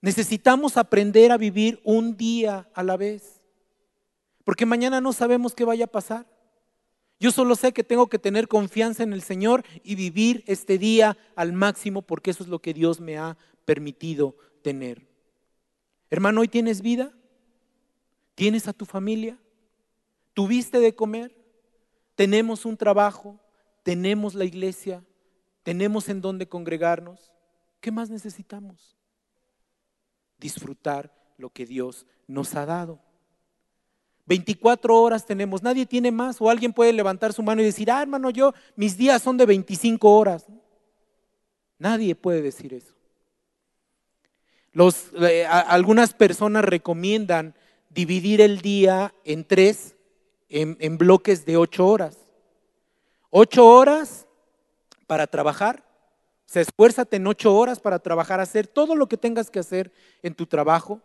Necesitamos 0.00 0.76
aprender 0.76 1.32
a 1.32 1.36
vivir 1.36 1.80
un 1.82 2.16
día 2.16 2.70
a 2.74 2.84
la 2.84 2.96
vez, 2.96 3.40
porque 4.44 4.66
mañana 4.66 5.00
no 5.00 5.12
sabemos 5.12 5.52
qué 5.52 5.64
vaya 5.64 5.86
a 5.86 5.88
pasar. 5.88 6.26
Yo 7.18 7.32
solo 7.32 7.56
sé 7.56 7.72
que 7.72 7.82
tengo 7.82 8.06
que 8.06 8.20
tener 8.20 8.46
confianza 8.46 9.02
en 9.02 9.12
el 9.12 9.22
Señor 9.22 9.64
y 9.82 9.96
vivir 9.96 10.44
este 10.46 10.78
día 10.78 11.18
al 11.34 11.52
máximo 11.52 12.02
porque 12.02 12.30
eso 12.30 12.44
es 12.44 12.48
lo 12.48 12.60
que 12.60 12.72
Dios 12.72 13.00
me 13.00 13.18
ha 13.18 13.36
permitido 13.64 14.36
tener. 14.62 15.08
Hermano, 16.08 16.42
¿hoy 16.42 16.46
tienes 16.46 16.82
vida? 16.82 17.12
¿Tienes 18.36 18.68
a 18.68 18.72
tu 18.72 18.86
familia? 18.86 19.36
¿Tuviste 20.34 20.78
de 20.78 20.94
comer? 20.94 21.45
Tenemos 22.16 22.64
un 22.64 22.76
trabajo, 22.76 23.38
tenemos 23.84 24.34
la 24.34 24.44
iglesia, 24.44 25.04
tenemos 25.62 26.08
en 26.08 26.20
dónde 26.20 26.48
congregarnos. 26.48 27.32
¿Qué 27.80 27.92
más 27.92 28.10
necesitamos? 28.10 28.96
Disfrutar 30.38 31.14
lo 31.38 31.50
que 31.50 31.66
Dios 31.66 32.06
nos 32.26 32.54
ha 32.56 32.66
dado. 32.66 32.98
24 34.24 35.00
horas 35.00 35.24
tenemos, 35.24 35.62
nadie 35.62 35.86
tiene 35.86 36.10
más 36.10 36.40
o 36.40 36.50
alguien 36.50 36.72
puede 36.72 36.92
levantar 36.92 37.32
su 37.32 37.42
mano 37.42 37.62
y 37.62 37.66
decir, 37.66 37.90
ah, 37.90 38.02
hermano, 38.02 38.30
yo, 38.30 38.52
mis 38.74 38.96
días 38.96 39.22
son 39.22 39.36
de 39.36 39.46
25 39.46 40.10
horas. 40.10 40.46
Nadie 41.78 42.16
puede 42.16 42.42
decir 42.42 42.74
eso. 42.74 42.94
Eh, 45.20 45.46
algunas 45.46 46.12
personas 46.12 46.64
recomiendan 46.64 47.54
dividir 47.90 48.40
el 48.40 48.60
día 48.60 49.14
en 49.24 49.44
tres 49.44 49.95
en, 50.48 50.98
bloques 50.98 51.44
de 51.44 51.56
ocho 51.56 51.86
horas. 51.86 52.16
Ocho 53.30 53.66
horas 53.66 54.26
para 55.06 55.26
trabajar. 55.26 55.84
Se 56.46 56.60
esfuérzate 56.60 57.16
en 57.16 57.26
ocho 57.26 57.54
horas 57.54 57.80
para 57.80 57.98
trabajar, 57.98 58.40
hacer 58.40 58.66
todo 58.66 58.94
lo 58.94 59.08
que 59.08 59.16
tengas 59.16 59.50
que 59.50 59.58
hacer 59.58 59.92
en 60.22 60.34
tu 60.34 60.46
trabajo. 60.46 61.00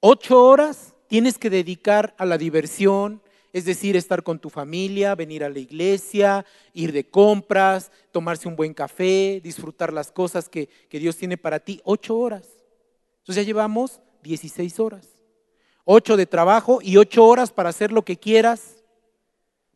Ocho 0.00 0.44
horas 0.44 0.94
tienes 1.06 1.38
que 1.38 1.50
dedicar 1.50 2.14
a 2.18 2.26
la 2.26 2.38
diversión, 2.38 3.22
es 3.52 3.64
decir, 3.64 3.96
estar 3.96 4.22
con 4.22 4.40
tu 4.40 4.50
familia, 4.50 5.14
venir 5.14 5.44
a 5.44 5.48
la 5.48 5.60
iglesia, 5.60 6.44
ir 6.72 6.92
de 6.92 7.08
compras, 7.08 7.92
tomarse 8.10 8.48
un 8.48 8.56
buen 8.56 8.74
café, 8.74 9.40
disfrutar 9.44 9.92
las 9.92 10.10
cosas 10.10 10.48
que, 10.48 10.68
que 10.88 10.98
Dios 10.98 11.16
tiene 11.16 11.36
para 11.36 11.60
ti. 11.60 11.80
Ocho 11.84 12.18
horas. 12.18 12.48
Entonces 13.18 13.44
ya 13.44 13.46
llevamos 13.46 14.00
16 14.22 14.80
horas 14.80 15.11
ocho 15.84 16.16
de 16.16 16.26
trabajo 16.26 16.78
y 16.82 16.96
ocho 16.96 17.24
horas 17.24 17.52
para 17.52 17.70
hacer 17.70 17.92
lo 17.92 18.02
que 18.02 18.16
quieras, 18.16 18.82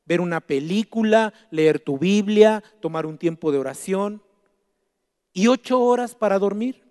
ver 0.05 0.21
una 0.21 0.41
película, 0.41 1.35
leer 1.51 1.81
tu 1.81 1.99
Biblia, 1.99 2.63
tomar 2.81 3.07
un 3.07 3.19
tiempo 3.19 3.51
de 3.53 3.59
oración 3.59 4.23
y 5.33 5.49
ocho 5.49 5.81
horas 5.81 6.15
para 6.15 6.39
dormir. 6.39 6.83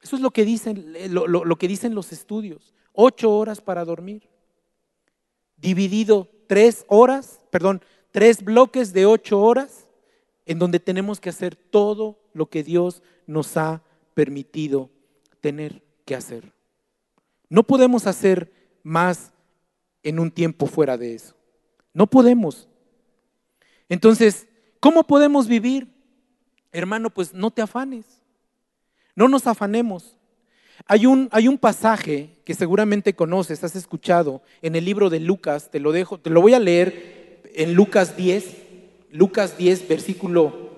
Eso 0.00 0.16
es 0.16 0.22
lo 0.22 0.30
que 0.30 0.44
dicen, 0.44 0.94
lo, 1.10 1.26
lo 1.26 1.56
que 1.56 1.68
dicen 1.68 1.94
los 1.94 2.12
estudios. 2.12 2.74
Ocho 2.92 3.36
horas 3.36 3.60
para 3.60 3.84
dormir. 3.84 4.28
Dividido 5.56 6.28
tres 6.46 6.84
horas, 6.88 7.40
perdón, 7.50 7.82
tres 8.10 8.42
bloques 8.42 8.92
de 8.92 9.04
ocho 9.04 9.40
horas 9.40 9.86
en 10.46 10.58
donde 10.58 10.80
tenemos 10.80 11.20
que 11.20 11.28
hacer 11.28 11.54
todo 11.54 12.18
lo 12.32 12.46
que 12.46 12.62
Dios 12.62 13.02
nos 13.26 13.56
ha 13.56 13.82
permitido 14.14 14.90
tener 15.40 15.82
que 16.04 16.14
hacer. 16.14 16.52
No 17.48 17.62
podemos 17.62 18.06
hacer 18.06 18.52
más 18.82 19.32
en 20.02 20.18
un 20.18 20.30
tiempo 20.30 20.66
fuera 20.66 20.96
de 20.96 21.14
eso. 21.14 21.34
No 21.92 22.06
podemos. 22.06 22.68
Entonces, 23.88 24.46
¿cómo 24.78 25.04
podemos 25.04 25.48
vivir? 25.48 25.88
Hermano, 26.72 27.10
pues 27.10 27.34
no 27.34 27.50
te 27.50 27.62
afanes. 27.62 28.06
No 29.14 29.28
nos 29.28 29.46
afanemos. 29.46 30.16
Hay 30.86 31.06
un, 31.06 31.28
hay 31.32 31.48
un 31.48 31.58
pasaje 31.58 32.30
que 32.44 32.54
seguramente 32.54 33.14
conoces, 33.14 33.62
has 33.64 33.76
escuchado 33.76 34.42
en 34.62 34.76
el 34.76 34.84
libro 34.84 35.10
de 35.10 35.20
Lucas, 35.20 35.70
te 35.70 35.80
lo 35.80 35.92
dejo, 35.92 36.18
te 36.18 36.30
lo 36.30 36.40
voy 36.40 36.54
a 36.54 36.58
leer 36.58 37.42
en 37.54 37.74
Lucas 37.74 38.16
10, 38.16 38.56
Lucas 39.10 39.58
10, 39.58 39.88
versículo, 39.88 40.70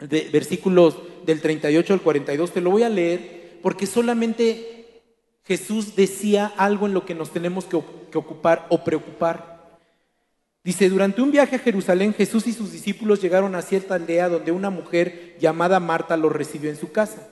de, 0.00 0.28
versículos 0.32 0.96
del 1.24 1.40
38 1.40 1.94
al 1.94 2.00
42, 2.00 2.52
te 2.52 2.60
lo 2.60 2.70
voy 2.70 2.82
a 2.82 2.88
leer 2.88 3.58
porque 3.62 3.86
solamente 3.86 4.75
Jesús 5.46 5.94
decía 5.94 6.52
algo 6.56 6.86
en 6.86 6.94
lo 6.94 7.06
que 7.06 7.14
nos 7.14 7.30
tenemos 7.30 7.64
que, 7.66 7.76
ocupar 7.76 8.66
o 8.68 8.82
preocupar. 8.82 9.78
Dice, 10.64 10.88
durante 10.88 11.22
un 11.22 11.30
viaje 11.30 11.56
a 11.56 11.60
Jerusalén, 11.60 12.12
Jesús 12.12 12.46
y 12.48 12.52
sus 12.52 12.72
discípulos 12.72 13.22
llegaron 13.22 13.54
a 13.54 13.62
cierta 13.62 13.94
aldea 13.94 14.28
donde 14.28 14.50
una 14.50 14.70
mujer 14.70 15.36
llamada 15.38 15.78
Marta 15.78 16.16
los 16.16 16.32
recibió 16.32 16.70
en 16.70 16.76
su 16.76 16.90
casa. 16.90 17.28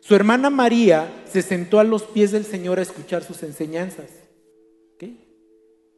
Su 0.00 0.14
hermana 0.14 0.50
María 0.50 1.24
se 1.28 1.42
sentó 1.42 1.80
a 1.80 1.84
los 1.84 2.04
pies 2.04 2.30
del 2.30 2.44
Señor 2.44 2.78
a 2.78 2.82
escuchar 2.82 3.24
sus 3.24 3.42
enseñanzas. 3.42 4.10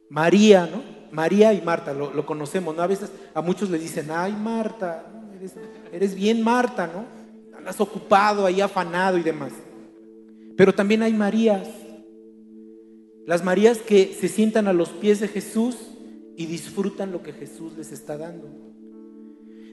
María, 0.09 0.65
¿no? 0.65 0.81
María 1.11 1.53
y 1.53 1.61
Marta, 1.61 1.93
lo, 1.93 2.25
conocemos, 2.25 2.75
¿no? 2.75 2.81
A 2.81 2.87
veces 2.87 3.11
a 3.35 3.41
muchos 3.41 3.69
les 3.69 3.81
dicen, 3.81 4.09
ay 4.09 4.33
Marta, 4.33 5.05
eres, 5.35 5.53
eres 5.91 6.15
bien 6.15 6.41
Marta, 6.43 6.87
¿no? 6.87 7.05
Andas 7.55 7.79
ocupado, 7.79 8.45
ahí 8.45 8.59
afanado 8.59 9.19
y 9.19 9.23
demás. 9.23 9.51
Pero 10.59 10.75
también 10.75 11.03
hay 11.03 11.13
Marías, 11.13 11.69
las 13.25 13.45
Marías 13.45 13.77
que 13.77 14.13
se 14.19 14.27
sientan 14.27 14.67
a 14.67 14.73
los 14.73 14.89
pies 14.89 15.21
de 15.21 15.29
Jesús 15.29 15.77
y 16.35 16.47
disfrutan 16.47 17.13
lo 17.13 17.23
que 17.23 17.31
Jesús 17.31 17.77
les 17.77 17.93
está 17.93 18.17
dando. 18.17 18.49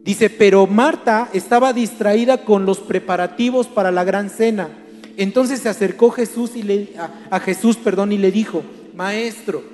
Dice, 0.04 0.30
pero 0.30 0.64
Marta 0.68 1.28
estaba 1.32 1.72
distraída 1.72 2.44
con 2.44 2.66
los 2.66 2.78
preparativos 2.78 3.66
para 3.66 3.90
la 3.90 4.04
gran 4.04 4.30
cena. 4.30 4.68
Entonces 5.16 5.58
se 5.58 5.68
acercó 5.68 6.12
Jesús 6.12 6.54
y 6.54 6.62
le, 6.62 6.90
a, 7.30 7.40
Jesús, 7.40 7.76
perdón, 7.78 8.12
y 8.12 8.18
le 8.18 8.30
dijo, 8.30 8.62
Maestro, 8.94 9.64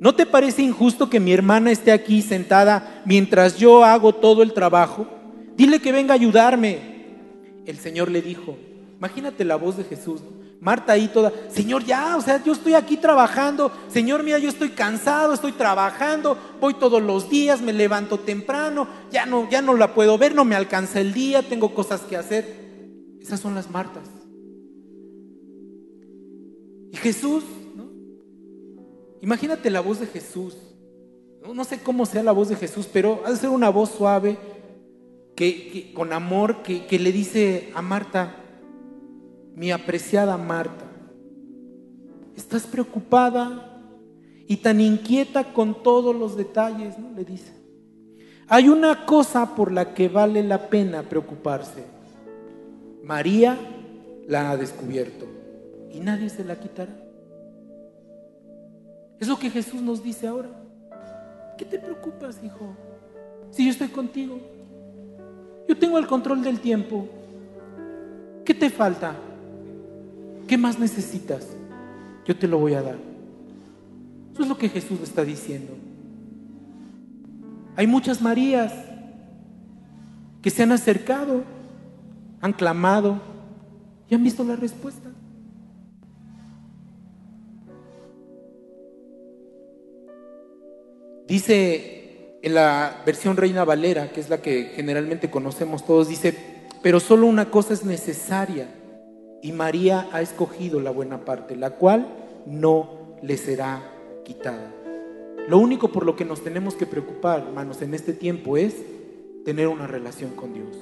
¿no 0.00 0.14
te 0.14 0.24
parece 0.24 0.62
injusto 0.62 1.10
que 1.10 1.20
mi 1.20 1.34
hermana 1.34 1.70
esté 1.70 1.92
aquí 1.92 2.22
sentada 2.22 3.02
mientras 3.04 3.58
yo 3.58 3.84
hago 3.84 4.14
todo 4.14 4.42
el 4.42 4.54
trabajo? 4.54 5.06
Dile 5.58 5.78
que 5.78 5.92
venga 5.92 6.14
a 6.14 6.16
ayudarme. 6.16 6.78
El 7.66 7.76
Señor 7.76 8.10
le 8.10 8.22
dijo, 8.22 8.56
imagínate 8.98 9.44
la 9.44 9.56
voz 9.56 9.76
de 9.76 9.84
Jesús, 9.84 10.20
Marta 10.60 10.92
ahí 10.92 11.06
toda, 11.08 11.32
Señor, 11.50 11.84
ya, 11.84 12.16
o 12.16 12.20
sea, 12.20 12.42
yo 12.42 12.52
estoy 12.52 12.74
aquí 12.74 12.96
trabajando, 12.96 13.70
Señor, 13.88 14.24
mira, 14.24 14.38
yo 14.38 14.48
estoy 14.48 14.70
cansado, 14.70 15.32
estoy 15.32 15.52
trabajando, 15.52 16.36
voy 16.60 16.74
todos 16.74 17.00
los 17.00 17.30
días, 17.30 17.62
me 17.62 17.72
levanto 17.72 18.18
temprano, 18.18 18.88
ya 19.12 19.24
no, 19.24 19.48
ya 19.48 19.62
no 19.62 19.74
la 19.74 19.94
puedo 19.94 20.18
ver, 20.18 20.34
no 20.34 20.44
me 20.44 20.56
alcanza 20.56 21.00
el 21.00 21.12
día, 21.12 21.48
tengo 21.48 21.74
cosas 21.74 22.00
que 22.00 22.16
hacer. 22.16 22.58
Esas 23.20 23.38
son 23.38 23.54
las 23.54 23.70
Martas. 23.70 24.08
Y 26.90 26.96
Jesús, 26.96 27.44
¿no? 27.76 27.88
Imagínate 29.22 29.70
la 29.70 29.80
voz 29.80 30.00
de 30.00 30.06
Jesús. 30.06 30.56
No, 31.54 31.64
sé 31.64 31.78
cómo 31.78 32.04
sea 32.04 32.24
la 32.24 32.32
voz 32.32 32.48
de 32.48 32.56
Jesús, 32.56 32.88
pero 32.92 33.22
ha 33.24 33.30
de 33.30 33.36
ser 33.36 33.50
una 33.50 33.68
voz 33.68 33.90
suave, 33.90 34.38
que, 35.36 35.92
con 35.94 36.12
amor, 36.12 36.62
que 36.62 36.98
le 36.98 37.12
dice 37.12 37.70
a 37.74 37.80
Marta, 37.80 38.37
mi 39.58 39.72
apreciada 39.72 40.36
Marta, 40.36 40.84
estás 42.36 42.64
preocupada 42.64 43.80
y 44.46 44.58
tan 44.58 44.80
inquieta 44.80 45.52
con 45.52 45.82
todos 45.82 46.14
los 46.14 46.36
detalles. 46.36 46.94
Le 47.16 47.24
dice. 47.24 47.52
Hay 48.46 48.68
una 48.68 49.04
cosa 49.04 49.56
por 49.56 49.72
la 49.72 49.94
que 49.94 50.08
vale 50.08 50.44
la 50.44 50.68
pena 50.68 51.02
preocuparse. 51.02 51.84
María 53.02 53.58
la 54.28 54.50
ha 54.50 54.56
descubierto 54.56 55.26
y 55.92 55.98
nadie 55.98 56.30
se 56.30 56.44
la 56.44 56.58
quitará. 56.58 56.92
Es 59.18 59.26
lo 59.26 59.38
que 59.38 59.50
Jesús 59.50 59.82
nos 59.82 60.04
dice 60.04 60.28
ahora. 60.28 60.50
¿Qué 61.58 61.64
te 61.64 61.80
preocupas, 61.80 62.38
hijo? 62.44 62.76
Si 63.50 63.64
yo 63.64 63.72
estoy 63.72 63.88
contigo. 63.88 64.38
Yo 65.68 65.76
tengo 65.76 65.98
el 65.98 66.06
control 66.06 66.42
del 66.42 66.60
tiempo. 66.60 67.08
¿Qué 68.44 68.54
te 68.54 68.70
falta? 68.70 69.16
¿Qué 70.48 70.56
más 70.56 70.78
necesitas? 70.78 71.46
Yo 72.24 72.34
te 72.36 72.48
lo 72.48 72.58
voy 72.58 72.72
a 72.72 72.82
dar. 72.82 72.96
Eso 74.32 74.42
es 74.42 74.48
lo 74.48 74.56
que 74.56 74.70
Jesús 74.70 74.98
está 75.02 75.22
diciendo. 75.22 75.76
Hay 77.76 77.86
muchas 77.86 78.22
Marías 78.22 78.72
que 80.40 80.50
se 80.50 80.62
han 80.62 80.72
acercado, 80.72 81.44
han 82.40 82.54
clamado 82.54 83.20
y 84.08 84.14
han 84.14 84.24
visto 84.24 84.42
la 84.42 84.56
respuesta. 84.56 85.10
Dice 91.28 92.38
en 92.40 92.54
la 92.54 93.02
versión 93.04 93.36
Reina 93.36 93.64
Valera, 93.64 94.12
que 94.12 94.20
es 94.20 94.30
la 94.30 94.40
que 94.40 94.72
generalmente 94.74 95.30
conocemos 95.30 95.84
todos, 95.84 96.08
dice, 96.08 96.34
pero 96.82 97.00
solo 97.00 97.26
una 97.26 97.50
cosa 97.50 97.74
es 97.74 97.84
necesaria 97.84 98.68
y 99.42 99.52
María 99.52 100.08
ha 100.12 100.20
escogido 100.20 100.80
la 100.80 100.90
buena 100.90 101.24
parte, 101.24 101.56
la 101.56 101.70
cual 101.70 102.06
no 102.46 102.90
le 103.22 103.36
será 103.36 103.82
quitada. 104.24 104.72
Lo 105.48 105.58
único 105.58 105.88
por 105.90 106.04
lo 106.04 106.16
que 106.16 106.24
nos 106.24 106.42
tenemos 106.42 106.74
que 106.74 106.86
preocupar, 106.86 107.40
hermanos, 107.40 107.80
en 107.82 107.94
este 107.94 108.12
tiempo 108.12 108.56
es 108.56 108.74
tener 109.44 109.68
una 109.68 109.86
relación 109.86 110.32
con 110.32 110.52
Dios. 110.52 110.76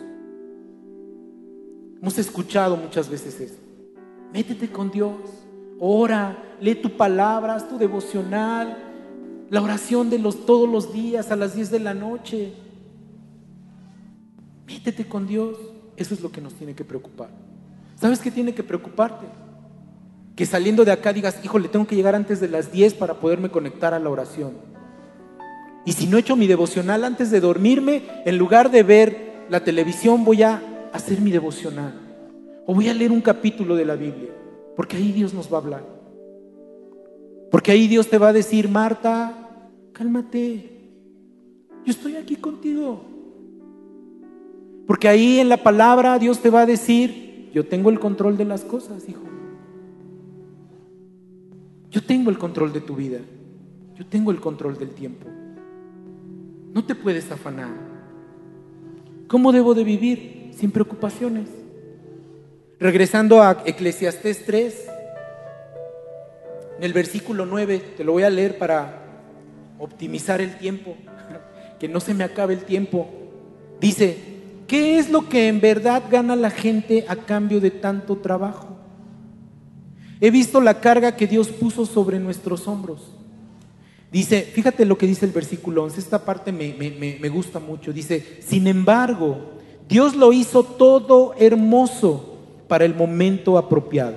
Hemos 2.00 2.18
escuchado 2.18 2.76
muchas 2.76 3.08
veces 3.08 3.40
eso. 3.40 3.58
Métete 4.32 4.68
con 4.68 4.90
Dios, 4.90 5.20
ora, 5.78 6.56
lee 6.60 6.74
tu 6.74 6.96
palabra, 6.96 7.54
haz 7.54 7.68
tu 7.68 7.78
devocional, 7.78 8.76
la 9.50 9.62
oración 9.62 10.10
de 10.10 10.18
los 10.18 10.44
todos 10.44 10.68
los 10.68 10.92
días 10.92 11.30
a 11.30 11.36
las 11.36 11.54
10 11.54 11.70
de 11.70 11.80
la 11.80 11.94
noche. 11.94 12.52
Métete 14.66 15.06
con 15.06 15.26
Dios. 15.26 15.56
Eso 15.96 16.14
es 16.14 16.20
lo 16.20 16.30
que 16.30 16.40
nos 16.40 16.54
tiene 16.54 16.74
que 16.74 16.84
preocupar. 16.84 17.45
¿Sabes 17.96 18.20
qué 18.20 18.30
tiene 18.30 18.54
que 18.54 18.62
preocuparte? 18.62 19.26
Que 20.36 20.46
saliendo 20.46 20.84
de 20.84 20.92
acá 20.92 21.12
digas, 21.12 21.38
híjole, 21.42 21.68
tengo 21.68 21.86
que 21.86 21.96
llegar 21.96 22.14
antes 22.14 22.40
de 22.40 22.48
las 22.48 22.70
10 22.70 22.94
para 22.94 23.14
poderme 23.14 23.50
conectar 23.50 23.94
a 23.94 23.98
la 23.98 24.10
oración. 24.10 24.52
Y 25.86 25.92
si 25.92 26.06
no 26.06 26.16
he 26.16 26.20
hecho 26.20 26.36
mi 26.36 26.46
devocional 26.46 27.04
antes 27.04 27.30
de 27.30 27.40
dormirme, 27.40 28.02
en 28.24 28.36
lugar 28.36 28.70
de 28.70 28.82
ver 28.82 29.46
la 29.48 29.64
televisión, 29.64 30.24
voy 30.24 30.42
a 30.42 30.62
hacer 30.92 31.20
mi 31.20 31.30
devocional. 31.30 31.94
O 32.66 32.74
voy 32.74 32.88
a 32.88 32.94
leer 32.94 33.12
un 33.12 33.20
capítulo 33.20 33.76
de 33.76 33.86
la 33.86 33.94
Biblia. 33.94 34.30
Porque 34.76 34.96
ahí 34.96 35.12
Dios 35.12 35.32
nos 35.32 35.50
va 35.50 35.58
a 35.58 35.60
hablar. 35.60 35.84
Porque 37.50 37.70
ahí 37.70 37.86
Dios 37.86 38.08
te 38.08 38.18
va 38.18 38.28
a 38.28 38.32
decir, 38.32 38.68
Marta, 38.68 39.32
cálmate. 39.92 40.76
Yo 41.84 41.92
estoy 41.92 42.16
aquí 42.16 42.36
contigo. 42.36 43.04
Porque 44.86 45.08
ahí 45.08 45.38
en 45.38 45.48
la 45.48 45.56
palabra 45.62 46.18
Dios 46.18 46.40
te 46.40 46.50
va 46.50 46.62
a 46.62 46.66
decir, 46.66 47.25
yo 47.56 47.64
tengo 47.64 47.88
el 47.88 47.98
control 47.98 48.36
de 48.36 48.44
las 48.44 48.64
cosas, 48.64 49.08
hijo. 49.08 49.22
Yo 51.90 52.04
tengo 52.04 52.28
el 52.28 52.36
control 52.36 52.70
de 52.74 52.82
tu 52.82 52.94
vida. 52.94 53.20
Yo 53.96 54.04
tengo 54.04 54.30
el 54.30 54.40
control 54.40 54.76
del 54.76 54.90
tiempo. 54.90 55.26
No 56.74 56.84
te 56.84 56.94
puedes 56.94 57.32
afanar. 57.32 57.70
¿Cómo 59.26 59.52
debo 59.52 59.72
de 59.72 59.84
vivir 59.84 60.50
sin 60.54 60.70
preocupaciones? 60.70 61.48
Regresando 62.78 63.40
a 63.40 63.62
Eclesiastés 63.64 64.44
3, 64.44 64.88
en 66.76 66.84
el 66.84 66.92
versículo 66.92 67.46
9, 67.46 67.94
te 67.96 68.04
lo 68.04 68.12
voy 68.12 68.24
a 68.24 68.28
leer 68.28 68.58
para 68.58 69.02
optimizar 69.78 70.42
el 70.42 70.58
tiempo, 70.58 70.94
que 71.80 71.88
no 71.88 72.00
se 72.00 72.12
me 72.12 72.24
acabe 72.24 72.52
el 72.52 72.64
tiempo. 72.64 73.08
Dice, 73.80 74.35
¿Qué 74.66 74.98
es 74.98 75.10
lo 75.10 75.28
que 75.28 75.48
en 75.48 75.60
verdad 75.60 76.02
gana 76.10 76.34
la 76.34 76.50
gente 76.50 77.04
a 77.08 77.16
cambio 77.16 77.60
de 77.60 77.70
tanto 77.70 78.16
trabajo? 78.16 78.76
He 80.20 80.30
visto 80.30 80.60
la 80.60 80.80
carga 80.80 81.16
que 81.16 81.26
Dios 81.26 81.48
puso 81.48 81.86
sobre 81.86 82.18
nuestros 82.18 82.66
hombros. 82.66 83.12
Dice, 84.10 84.42
fíjate 84.42 84.84
lo 84.84 84.96
que 84.96 85.06
dice 85.06 85.26
el 85.26 85.32
versículo 85.32 85.84
11, 85.84 86.00
esta 86.00 86.24
parte 86.24 86.52
me, 86.52 86.74
me, 86.74 87.28
gusta 87.28 87.58
mucho. 87.58 87.92
Dice, 87.92 88.38
sin 88.40 88.66
embargo, 88.66 89.52
Dios 89.88 90.16
lo 90.16 90.32
hizo 90.32 90.62
todo 90.62 91.34
hermoso 91.38 92.38
para 92.66 92.84
el 92.84 92.94
momento 92.94 93.58
apropiado. 93.58 94.16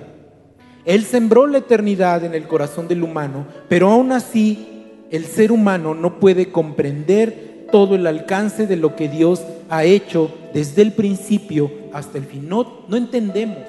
Él 0.86 1.04
sembró 1.04 1.48
la 1.48 1.60
eternidad 1.60 2.24
en 2.24 2.34
el 2.34 2.48
corazón 2.48 2.88
del 2.88 3.04
humano, 3.04 3.46
pero 3.68 3.90
aún 3.90 4.12
así 4.12 4.68
el 5.12 5.26
ser 5.26 5.52
humano 5.52 5.94
no 5.94 6.20
puede 6.20 6.50
comprender 6.52 7.68
todo 7.72 7.96
el 7.96 8.08
alcance 8.08 8.68
de 8.68 8.78
lo 8.78 8.96
que 8.96 9.10
Dios 9.10 9.42
ha 9.70 9.84
hecho 9.84 10.32
desde 10.54 10.82
el 10.82 10.94
principio 10.94 11.72
hasta 11.94 12.18
el 12.18 12.26
fin. 12.26 12.50
No, 12.50 12.86
no 12.88 12.98
entendemos 12.98 13.66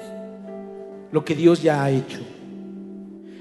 lo 1.11 1.23
que 1.23 1.35
Dios 1.35 1.61
ya 1.61 1.83
ha 1.83 1.91
hecho. 1.91 2.19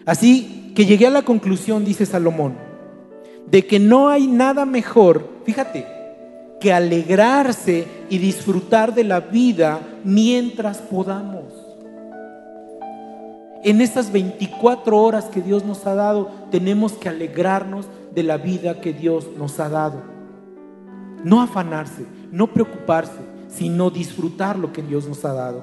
Así 0.05 0.73
que 0.75 0.87
llegué 0.87 1.07
a 1.07 1.11
la 1.11 1.23
conclusión, 1.23 1.85
dice 1.85 2.07
Salomón, 2.07 2.55
de 3.47 3.67
que 3.67 3.79
no 3.79 4.09
hay 4.09 4.27
nada 4.27 4.65
mejor, 4.65 5.29
fíjate, 5.45 5.87
que 6.61 6.73
alegrarse 6.73 7.87
y 8.11 8.19
disfrutar 8.19 8.95
de 8.95 9.05
la 9.05 9.21
vida 9.21 9.81
mientras 10.05 10.79
podamos. 10.79 11.45
En 13.63 13.81
estas 13.81 14.13
24 14.13 14.97
horas 14.97 15.27
que 15.27 15.43
Dios 15.43 15.65
nos 15.65 15.87
ha 15.87 15.95
dado, 15.95 16.31
tenemos 16.51 16.93
que 16.93 17.09
alegrarnos 17.09 17.87
de 18.15 18.23
la 18.23 18.37
vida 18.37 18.81
que 18.81 18.93
Dios 18.93 19.29
nos 19.37 19.61
ha 19.61 19.69
dado. 19.69 20.03
No 21.25 21.43
afanarse, 21.43 22.05
no 22.33 22.49
preocuparse, 22.49 23.19
sino 23.49 23.91
disfrutar 23.91 24.59
lo 24.59 24.73
que 24.73 24.83
Dios 24.83 25.07
nos 25.09 25.25
ha 25.25 25.33
dado. 25.33 25.63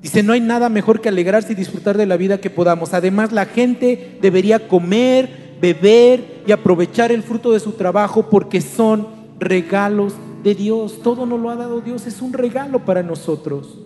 Dice, 0.00 0.22
no 0.22 0.34
hay 0.34 0.40
nada 0.40 0.68
mejor 0.68 1.00
que 1.00 1.08
alegrarse 1.08 1.52
y 1.52 1.56
disfrutar 1.56 1.96
de 1.96 2.04
la 2.04 2.18
vida 2.18 2.38
que 2.38 2.50
podamos. 2.50 2.92
Además, 2.92 3.32
la 3.32 3.46
gente 3.46 4.18
debería 4.20 4.68
comer, 4.68 5.56
beber 5.62 6.42
y 6.46 6.52
aprovechar 6.52 7.10
el 7.10 7.22
fruto 7.22 7.52
de 7.52 7.60
su 7.60 7.72
trabajo 7.72 8.28
porque 8.28 8.60
son 8.60 9.08
regalos 9.38 10.12
de 10.42 10.54
Dios. 10.54 11.00
Todo 11.02 11.24
nos 11.24 11.40
lo 11.40 11.48
ha 11.48 11.56
dado 11.56 11.80
Dios, 11.80 12.06
es 12.06 12.20
un 12.20 12.34
regalo 12.34 12.84
para 12.84 13.02
nosotros. 13.02 13.78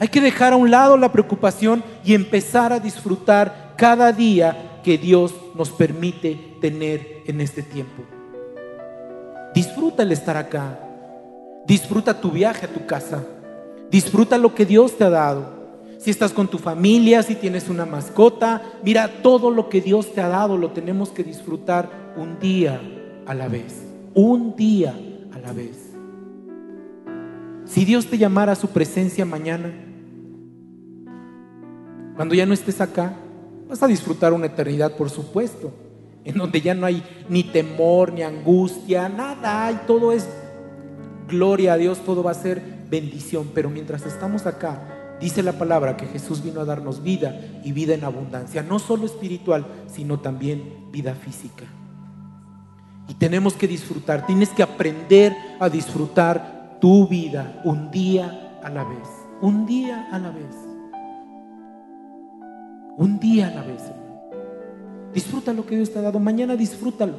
Hay 0.00 0.08
que 0.08 0.20
dejar 0.20 0.52
a 0.52 0.56
un 0.56 0.70
lado 0.70 0.96
la 0.96 1.12
preocupación 1.12 1.84
y 2.04 2.14
empezar 2.14 2.72
a 2.72 2.80
disfrutar 2.80 3.74
cada 3.78 4.12
día 4.12 4.80
que 4.82 4.98
Dios 4.98 5.34
nos 5.54 5.70
permite 5.70 6.56
tener 6.60 7.22
en 7.26 7.40
este 7.40 7.62
tiempo. 7.62 8.15
Disfruta 9.56 10.02
el 10.02 10.12
estar 10.12 10.36
acá. 10.36 10.78
Disfruta 11.66 12.20
tu 12.20 12.30
viaje 12.30 12.66
a 12.66 12.68
tu 12.68 12.84
casa. 12.84 13.24
Disfruta 13.90 14.36
lo 14.36 14.54
que 14.54 14.66
Dios 14.66 14.98
te 14.98 15.04
ha 15.04 15.08
dado. 15.08 15.46
Si 15.96 16.10
estás 16.10 16.34
con 16.34 16.46
tu 16.46 16.58
familia, 16.58 17.22
si 17.22 17.36
tienes 17.36 17.70
una 17.70 17.86
mascota, 17.86 18.60
mira, 18.82 19.22
todo 19.22 19.50
lo 19.50 19.70
que 19.70 19.80
Dios 19.80 20.12
te 20.12 20.20
ha 20.20 20.28
dado 20.28 20.58
lo 20.58 20.72
tenemos 20.72 21.08
que 21.08 21.24
disfrutar 21.24 21.88
un 22.18 22.38
día 22.38 22.82
a 23.24 23.32
la 23.32 23.48
vez. 23.48 23.82
Un 24.12 24.56
día 24.56 24.94
a 25.32 25.38
la 25.38 25.54
vez. 25.54 25.90
Si 27.64 27.86
Dios 27.86 28.08
te 28.08 28.18
llamara 28.18 28.52
a 28.52 28.56
su 28.56 28.68
presencia 28.68 29.24
mañana, 29.24 29.72
cuando 32.14 32.34
ya 32.34 32.44
no 32.44 32.52
estés 32.52 32.82
acá, 32.82 33.14
vas 33.70 33.82
a 33.82 33.86
disfrutar 33.86 34.34
una 34.34 34.48
eternidad, 34.48 34.98
por 34.98 35.08
supuesto, 35.08 35.72
en 36.26 36.34
donde 36.36 36.60
ya 36.60 36.74
no 36.74 36.86
hay 36.86 37.02
ni 37.28 37.44
temor, 37.44 38.12
ni 38.12 38.22
angustia, 38.22 39.08
nada 39.08 39.66
hay, 39.66 39.80
todo 39.86 40.12
es 40.12 40.28
gloria 41.28 41.74
a 41.74 41.76
Dios, 41.76 41.98
todo 42.04 42.22
va 42.24 42.32
a 42.32 42.34
ser 42.34 42.60
bendición. 42.90 43.50
Pero 43.54 43.70
mientras 43.70 44.04
estamos 44.04 44.44
acá, 44.44 45.16
dice 45.20 45.44
la 45.44 45.52
palabra 45.52 45.96
que 45.96 46.06
Jesús 46.06 46.42
vino 46.42 46.60
a 46.60 46.64
darnos 46.64 47.02
vida 47.02 47.40
y 47.62 47.70
vida 47.70 47.94
en 47.94 48.02
abundancia, 48.02 48.64
no 48.64 48.80
solo 48.80 49.06
espiritual, 49.06 49.66
sino 49.86 50.18
también 50.18 50.90
vida 50.90 51.14
física. 51.14 51.64
Y 53.08 53.14
tenemos 53.14 53.54
que 53.54 53.68
disfrutar, 53.68 54.26
tienes 54.26 54.48
que 54.48 54.64
aprender 54.64 55.32
a 55.60 55.68
disfrutar 55.68 56.78
tu 56.80 57.06
vida 57.06 57.62
un 57.64 57.92
día 57.92 58.58
a 58.64 58.68
la 58.68 58.82
vez, 58.82 59.08
un 59.40 59.64
día 59.64 60.08
a 60.10 60.18
la 60.18 60.30
vez, 60.30 60.56
un 62.96 63.20
día 63.20 63.46
a 63.46 63.50
la 63.54 63.62
vez. 63.62 63.82
Disfruta 65.16 65.54
lo 65.54 65.64
que 65.64 65.76
Dios 65.76 65.90
te 65.90 65.98
ha 65.98 66.02
dado, 66.02 66.20
mañana 66.20 66.56
disfrútalo. 66.56 67.14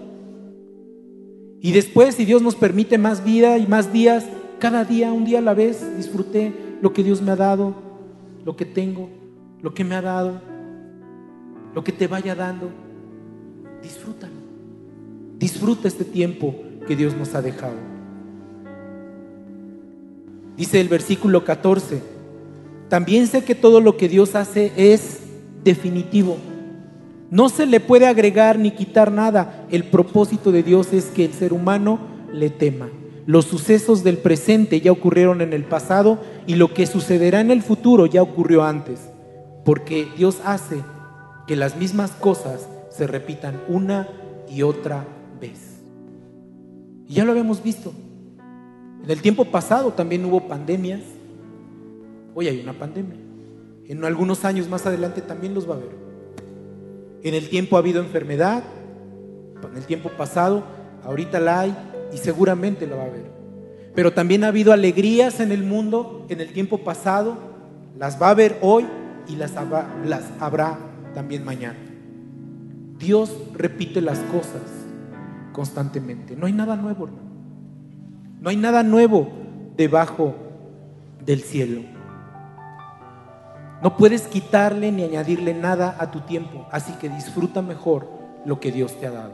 Y 1.59 1.71
después, 1.71 2.13
si 2.13 2.25
Dios 2.25 2.43
nos 2.43 2.53
permite 2.53 2.99
más 2.99 3.23
vida 3.23 3.57
y 3.57 3.65
más 3.65 3.91
días, 3.91 4.23
cada 4.59 4.85
día, 4.85 5.11
un 5.11 5.25
día 5.25 5.39
a 5.39 5.41
la 5.41 5.55
vez, 5.55 5.97
disfruté 5.97 6.53
lo 6.79 6.93
que 6.93 7.01
Dios 7.01 7.23
me 7.23 7.31
ha 7.31 7.35
dado, 7.35 7.73
lo 8.45 8.55
que 8.55 8.65
tengo, 8.65 9.09
lo 9.63 9.73
que 9.73 9.83
me 9.83 9.95
ha 9.95 10.03
dado, 10.03 10.39
lo 11.73 11.83
que 11.83 11.91
te 11.91 12.05
vaya 12.05 12.35
dando. 12.35 12.69
Disfrútalo. 13.81 14.35
Disfruta 15.39 15.87
este 15.87 16.05
tiempo 16.05 16.53
que 16.87 16.95
Dios 16.95 17.17
nos 17.17 17.33
ha 17.33 17.41
dejado. 17.41 17.77
Dice 20.55 20.79
el 20.79 20.87
versículo 20.87 21.43
14, 21.43 21.99
también 22.89 23.25
sé 23.25 23.43
que 23.43 23.55
todo 23.55 23.81
lo 23.81 23.97
que 23.97 24.07
Dios 24.07 24.35
hace 24.35 24.71
es 24.77 25.21
definitivo. 25.63 26.37
No 27.29 27.49
se 27.49 27.65
le 27.65 27.79
puede 27.79 28.07
agregar 28.07 28.57
ni 28.57 28.71
quitar 28.71 29.11
nada. 29.11 29.65
El 29.69 29.83
propósito 29.83 30.51
de 30.51 30.63
Dios 30.63 30.93
es 30.93 31.05
que 31.05 31.25
el 31.25 31.33
ser 31.33 31.53
humano 31.53 31.99
le 32.31 32.49
tema. 32.49 32.89
Los 33.25 33.45
sucesos 33.45 34.03
del 34.03 34.17
presente 34.17 34.79
ya 34.79 34.93
ocurrieron 34.93 35.41
en 35.41 35.51
el 35.51 35.65
pasado 35.65 36.19
y 36.45 36.55
lo 36.55 36.73
que 36.73 36.87
sucederá 36.87 37.41
en 37.41 37.51
el 37.51 37.61
futuro 37.61 38.05
ya 38.05 38.21
ocurrió 38.21 38.63
antes. 38.63 39.09
Porque 39.65 40.07
Dios 40.17 40.39
hace 40.45 40.81
que 41.45 41.57
las 41.57 41.75
mismas 41.75 42.11
cosas 42.11 42.69
se 42.89 43.05
repitan 43.05 43.59
una 43.67 44.07
y 44.49 44.61
otra 44.61 45.05
vez. 45.41 45.81
Y 47.05 47.15
ya 47.15 47.25
lo 47.25 47.31
habíamos 47.31 47.61
visto. 47.61 47.91
En 49.03 49.11
el 49.11 49.21
tiempo 49.21 49.43
pasado 49.43 49.91
también 49.91 50.23
hubo 50.23 50.47
pandemias. 50.47 51.01
Hoy 52.33 52.47
hay 52.47 52.61
una 52.61 52.73
pandemia. 52.73 53.17
En 53.85 54.05
algunos 54.05 54.45
años 54.45 54.69
más 54.69 54.85
adelante 54.85 55.21
también 55.21 55.53
los 55.53 55.69
va 55.69 55.73
a 55.73 55.77
haber. 55.77 56.06
En 57.27 57.33
el 57.33 57.49
tiempo 57.49 57.75
ha 57.75 57.79
habido 57.79 57.99
enfermedad, 58.01 58.63
en 59.69 59.77
el 59.77 59.85
tiempo 59.85 60.09
pasado, 60.11 60.63
ahorita 61.03 61.41
la 61.41 61.59
hay 61.59 61.77
y 62.13 62.17
seguramente 62.17 62.87
la 62.87 62.95
va 62.95 63.03
a 63.03 63.07
haber. 63.07 63.25
Pero 63.93 64.13
también 64.13 64.45
ha 64.45 64.47
habido 64.47 64.71
alegrías 64.71 65.41
en 65.41 65.51
el 65.51 65.63
mundo 65.63 66.25
en 66.29 66.39
el 66.39 66.53
tiempo 66.53 66.77
pasado, 66.85 67.37
las 67.99 68.21
va 68.21 68.27
a 68.27 68.29
haber 68.29 68.57
hoy 68.61 68.85
y 69.27 69.35
las 69.35 69.57
habrá, 69.57 69.93
las 70.05 70.23
habrá 70.39 70.77
también 71.13 71.43
mañana. 71.43 71.77
Dios 72.97 73.35
repite 73.53 73.99
las 73.99 74.19
cosas 74.19 74.61
constantemente. 75.51 76.37
No 76.37 76.45
hay 76.45 76.53
nada 76.53 76.77
nuevo, 76.77 77.07
hermano. 77.07 77.27
No 78.39 78.49
hay 78.49 78.55
nada 78.55 78.83
nuevo 78.83 79.27
debajo 79.75 80.33
del 81.25 81.41
cielo. 81.41 81.96
No 83.81 83.95
puedes 83.95 84.23
quitarle 84.27 84.91
ni 84.91 85.03
añadirle 85.03 85.53
nada 85.53 85.95
a 85.99 86.09
tu 86.09 86.21
tiempo, 86.21 86.65
así 86.71 86.93
que 86.93 87.09
disfruta 87.09 87.61
mejor 87.61 88.07
lo 88.43 88.59
que 88.59 88.71
Dios 88.71 88.93
te 88.99 89.05
ha 89.05 89.11
dado. 89.11 89.33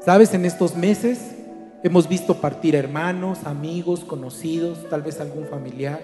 Sabes, 0.00 0.34
en 0.34 0.44
estos 0.44 0.76
meses 0.76 1.36
hemos 1.82 2.08
visto 2.08 2.34
partir 2.40 2.74
hermanos, 2.74 3.44
amigos, 3.44 4.00
conocidos, 4.04 4.88
tal 4.88 5.02
vez 5.02 5.20
algún 5.20 5.44
familiar. 5.44 6.00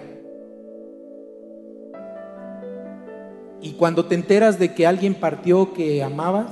Y 3.61 3.73
cuando 3.73 4.05
te 4.05 4.15
enteras 4.15 4.59
de 4.59 4.73
que 4.73 4.87
alguien 4.87 5.15
partió 5.15 5.73
que 5.73 6.03
amabas, 6.03 6.51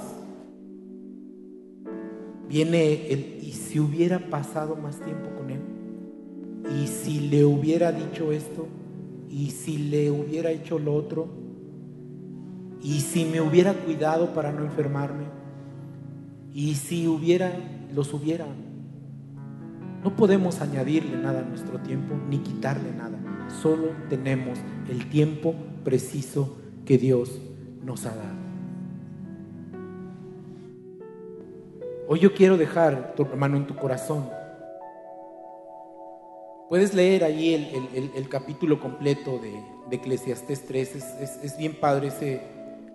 viene 2.50 3.12
el, 3.12 3.40
¿y 3.42 3.54
si 3.54 3.80
hubiera 3.80 4.20
pasado 4.20 4.76
más 4.76 5.00
tiempo 5.00 5.30
con 5.38 5.50
él? 5.50 5.62
¿Y 6.82 6.88
si 6.88 7.22
le 7.22 7.46
hubiera 7.46 7.92
dicho 7.92 8.32
esto? 8.32 8.68
¿Y 9.36 9.52
si 9.52 9.78
le 9.78 10.10
hubiera 10.12 10.50
hecho 10.50 10.80
lo 10.80 10.96
otro? 10.96 11.28
¿Y 12.82 13.02
si 13.02 13.26
me 13.26 13.42
hubiera 13.42 13.74
cuidado 13.74 14.34
para 14.34 14.54
no 14.54 14.64
enfermarme? 14.64 15.26
¿Y 16.54 16.76
si 16.76 17.06
hubiera, 17.06 17.52
los 17.94 18.14
hubiera? 18.14 18.46
No 20.06 20.16
podemos 20.16 20.62
añadirle 20.62 21.18
nada 21.18 21.42
a 21.42 21.44
nuestro 21.44 21.80
tiempo 21.80 22.16
ni 22.30 22.38
quitarle 22.38 22.94
nada. 22.94 23.20
Solo 23.62 23.90
tenemos 24.08 24.58
el 24.90 25.10
tiempo 25.10 25.54
preciso 25.84 26.56
que 26.86 26.98
Dios 26.98 27.42
nos 27.84 28.06
ha 28.06 28.16
dado. 28.16 28.38
Hoy 32.08 32.20
yo 32.22 32.34
quiero 32.34 32.56
dejar, 32.56 33.16
tu 33.18 33.24
hermano, 33.24 33.58
en 33.58 33.68
tu 33.68 33.76
corazón 33.76 34.30
Puedes 36.68 36.96
leer 36.96 37.24
ahí 37.24 37.54
el, 38.16 38.28
capítulo 38.28 38.80
completo 38.80 39.38
de, 39.38 39.52
de 39.88 39.96
Eclesiastés 39.98 40.66
3. 40.66 40.96
Es, 41.44 41.58
bien 41.58 41.76
padre 41.76 42.08
ese. 42.08 42.42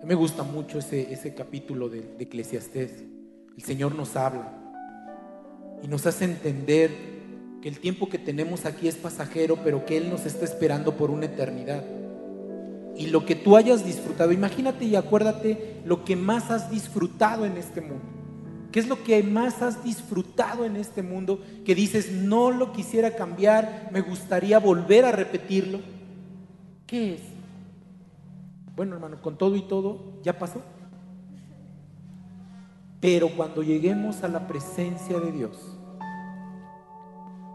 me 0.03 0.13
gusta 0.13 0.43
mucho 0.43 0.79
ese, 0.79 1.33
capítulo 1.35 1.87
de, 1.87 2.01
de 2.01 2.23
Eclesiastés. 2.23 2.91
El 3.55 3.63
Señor 3.63 3.95
nos 3.95 4.17
habla 4.17 4.53
y 5.81 5.87
nos 5.87 6.05
hace 6.05 6.25
entender 6.25 6.91
que 7.61 7.69
el 7.69 7.79
tiempo 7.79 8.09
que 8.09 8.17
tenemos 8.17 8.65
aquí 8.65 8.89
es 8.89 8.95
pasajero, 8.95 9.57
pero 9.63 9.85
que 9.85 9.95
Él 9.95 10.09
nos 10.09 10.25
está 10.25 10.43
esperando 10.43 10.97
por 10.97 11.09
una 11.09 11.27
eternidad. 11.27 11.83
Y 12.97 13.07
lo 13.07 13.25
que 13.25 13.35
tú 13.35 13.55
hayas 13.55 13.85
disfrutado, 13.85 14.33
imagínate 14.33 14.83
y 14.83 14.97
acuérdate 14.97 15.81
lo 15.85 16.03
que 16.03 16.17
más 16.17 16.51
has 16.51 16.69
disfrutado 16.69 17.45
en 17.45 17.55
este 17.55 17.79
mundo. 17.79 18.20
¿Qué 18.71 18.79
es 18.79 18.87
lo 18.87 19.03
que 19.03 19.21
más 19.21 19.61
has 19.61 19.83
disfrutado 19.83 20.63
en 20.63 20.77
este 20.77 21.03
mundo 21.03 21.41
que 21.65 21.75
dices, 21.75 22.11
no 22.11 22.51
lo 22.51 22.71
quisiera 22.71 23.15
cambiar, 23.15 23.89
me 23.91 23.99
gustaría 23.99 24.59
volver 24.59 25.03
a 25.03 25.11
repetirlo? 25.11 25.79
¿Qué 26.87 27.15
es? 27.15 27.21
Bueno, 28.75 28.95
hermano, 28.95 29.21
con 29.21 29.37
todo 29.37 29.57
y 29.57 29.61
todo, 29.61 30.13
ya 30.23 30.39
pasó. 30.39 30.61
Pero 33.01 33.29
cuando 33.35 33.61
lleguemos 33.61 34.23
a 34.23 34.29
la 34.29 34.47
presencia 34.47 35.19
de 35.19 35.31
Dios, 35.33 35.57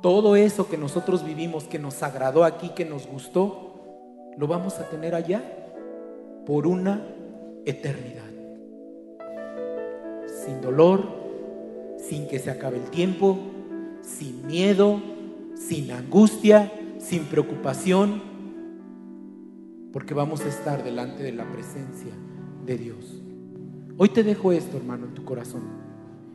todo 0.03 0.37
eso 0.37 0.69
que 0.69 0.77
nosotros 0.77 1.25
vivimos, 1.25 1.65
que 1.65 1.79
nos 1.79 2.03
agradó 2.03 2.45
aquí, 2.45 2.71
que 2.71 2.85
nos 2.85 3.07
gustó, 3.07 4.35
lo 4.37 4.47
vamos 4.47 4.79
a 4.79 4.91
tener 4.91 5.15
allá 5.15 5.43
por 6.45 6.67
una 6.67 7.09
eternidad 7.65 8.26
sin 10.47 10.61
dolor, 10.61 11.05
sin 12.09 12.29
que 12.29 12.39
se 12.39 12.51
acabe 12.51 12.79
el 12.79 12.91
tiempo, 12.91 13.39
sin 14.01 14.47
miedo, 14.47 15.03
sin 15.55 15.91
angustia, 15.91 16.73
sin 16.99 17.25
preocupación, 17.25 18.23
porque 19.93 20.15
vamos 20.15 20.43
a 20.43 20.49
estar 20.49 20.85
delante 20.85 21.23
de 21.23 21.33
la 21.33 21.51
presencia 21.51 22.13
de 22.65 22.79
Dios. 22.79 23.21
Hoy 23.99 24.11
te 24.11 24.23
dejo 24.23 24.53
esto, 24.53 24.77
hermano, 24.77 25.07
en 25.07 25.15
tu 25.15 25.25
corazón. 25.25 25.63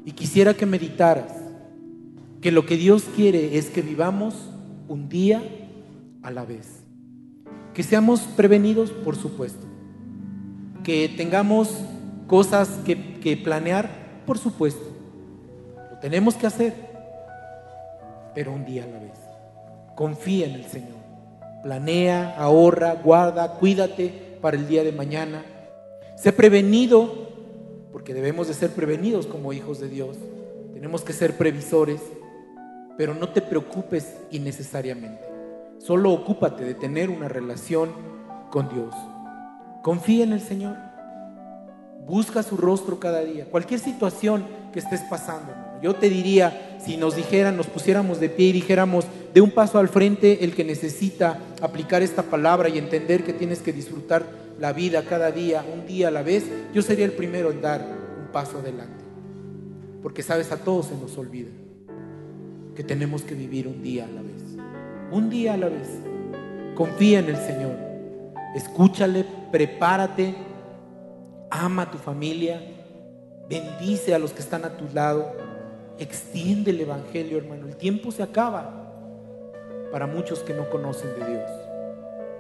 Y 0.04 0.14
quisiera 0.14 0.54
que 0.54 0.66
meditaras 0.66 1.32
que 2.42 2.52
lo 2.52 2.66
que 2.66 2.76
Dios 2.76 3.04
quiere 3.16 3.58
es 3.58 3.70
que 3.70 3.82
vivamos 3.82 4.34
un 4.88 5.08
día 5.10 5.44
a 6.24 6.32
la 6.32 6.44
vez. 6.44 6.82
Que 7.74 7.84
seamos 7.84 8.22
prevenidos, 8.22 8.90
por 8.92 9.16
supuesto. 9.16 9.68
Que 10.84 11.08
tengamos 11.16 11.70
cosas 12.26 12.80
que, 12.86 13.38
planear, 13.44 14.01
por 14.26 14.38
supuesto. 14.38 14.84
Lo 15.92 15.98
tenemos 16.00 16.36
que 16.36 16.48
hacer, 16.48 16.74
pero 18.34 18.52
un 18.52 18.66
día 18.66 18.84
a 18.84 18.88
la 18.88 19.00
vez. 19.00 19.20
Confía 19.96 20.48
en 20.48 20.54
el 20.54 20.66
Señor. 20.66 21.02
Planea, 21.64 22.36
ahorra, 22.38 22.96
guarda, 22.96 23.54
cuídate 23.54 24.38
para 24.42 24.58
el 24.58 24.68
día 24.68 24.84
de 24.84 24.92
mañana. 24.92 25.44
Sé 26.16 26.34
prevenido 26.34 27.30
porque 27.92 28.14
debemos 28.14 28.48
de 28.48 28.54
ser 28.54 28.72
prevenidos 28.72 29.28
como 29.28 29.54
hijos 29.54 29.80
de 29.80 29.90
Dios. 29.90 30.18
Tenemos 30.74 31.04
que 31.04 31.14
ser 31.14 31.38
previsores, 31.38 32.02
pero 32.98 33.14
no 33.14 33.30
te 33.30 33.42
preocupes 33.42 34.16
innecesariamente. 34.32 35.24
Solo 35.78 36.12
ocúpate 36.12 36.64
de 36.64 36.74
tener 36.74 37.10
una 37.10 37.28
relación 37.28 37.92
con 38.50 38.70
Dios. 38.70 38.94
Confía 39.84 40.24
en 40.24 40.34
el 40.34 40.42
Señor. 40.42 40.91
Busca 42.06 42.44
su 42.44 42.58
rostro 42.58 43.00
cada 43.00 43.22
día. 43.24 43.46
Cualquier 43.46 43.80
situación 43.80 44.46
que 44.74 44.80
estés 44.80 45.02
pasando. 45.02 45.54
Yo 45.82 45.96
te 45.96 46.10
diría, 46.10 46.78
si 46.84 46.98
nos 46.98 47.16
dijeran, 47.16 47.58
nos 47.58 47.68
pusiéramos 47.68 48.20
de 48.20 48.30
pie 48.30 48.48
y 48.48 48.54
dijéramos, 48.54 49.06
de 49.34 49.42
un 49.42 49.52
paso 49.52 49.80
al 49.80 49.88
frente 49.88 50.44
el 50.44 50.54
que 50.54 50.64
necesita 50.64 51.40
aplicar 51.62 52.02
esta 52.02 52.24
palabra 52.24 52.70
y 52.70 52.78
entender 52.78 53.24
que 53.24 53.34
tienes 53.34 53.60
que 53.60 53.74
disfrutar 53.74 54.26
la 54.60 54.74
vida 54.74 55.04
cada 55.04 55.32
día, 55.32 55.66
un 55.74 55.88
día 55.88 56.10
a 56.10 56.12
la 56.12 56.22
vez, 56.22 56.46
yo 56.74 56.82
sería 56.82 57.06
el 57.06 57.14
primero 57.14 57.52
en 57.52 57.62
dar 57.62 57.82
un 57.82 58.32
paso 58.32 58.60
adelante. 58.60 59.04
Porque 60.04 60.22
sabes, 60.22 60.52
a 60.52 60.58
todos 60.58 60.88
se 60.88 60.96
nos 60.96 61.18
olvida 61.18 61.50
que 62.76 62.84
tenemos 62.84 63.24
que 63.24 63.36
vivir 63.36 63.68
un 63.68 63.82
día 63.82 64.06
a 64.06 64.08
la 64.08 64.22
vez. 64.22 64.32
Un 65.12 65.30
día 65.30 65.54
a 65.56 65.58
la 65.58 65.70
vez. 65.70 65.88
Confía 66.76 67.20
en 67.20 67.30
el 67.30 67.38
Señor. 67.38 67.76
Escúchale, 68.56 69.26
prepárate, 69.52 70.36
ama 71.52 71.84
a 71.84 71.92
tu 71.92 71.98
familia, 71.98 72.62
bendice 73.48 74.16
a 74.16 74.20
los 74.20 74.32
que 74.32 74.40
están 74.40 74.64
a 74.66 74.78
tu 74.78 74.86
lado, 74.94 75.32
extiende 76.00 76.72
el 76.72 76.82
Evangelio, 76.82 77.38
hermano. 77.38 77.68
El 77.68 77.76
tiempo 77.76 78.12
se 78.12 78.24
acaba 78.24 78.82
para 79.92 80.08
muchos 80.08 80.40
que 80.40 80.54
no 80.54 80.70
conocen 80.70 81.10
de 81.20 81.28
Dios. 81.28 81.52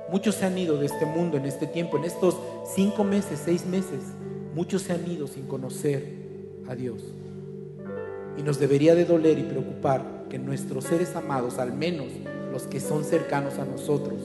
Muchos 0.09 0.35
se 0.35 0.45
han 0.45 0.57
ido 0.57 0.77
de 0.77 0.85
este 0.85 1.05
mundo 1.05 1.37
en 1.37 1.45
este 1.45 1.67
tiempo, 1.67 1.97
en 1.97 2.05
estos 2.05 2.37
cinco 2.73 3.03
meses, 3.03 3.41
seis 3.43 3.65
meses. 3.65 3.99
Muchos 4.55 4.81
se 4.83 4.93
han 4.93 5.09
ido 5.09 5.27
sin 5.27 5.45
conocer 5.45 6.15
a 6.67 6.75
Dios. 6.75 7.01
Y 8.37 8.43
nos 8.43 8.59
debería 8.59 8.95
de 8.95 9.05
doler 9.05 9.37
y 9.37 9.43
preocupar 9.43 10.25
que 10.29 10.39
nuestros 10.39 10.85
seres 10.85 11.15
amados, 11.15 11.59
al 11.59 11.73
menos 11.73 12.07
los 12.51 12.63
que 12.63 12.79
son 12.79 13.03
cercanos 13.03 13.59
a 13.59 13.65
nosotros, 13.65 14.19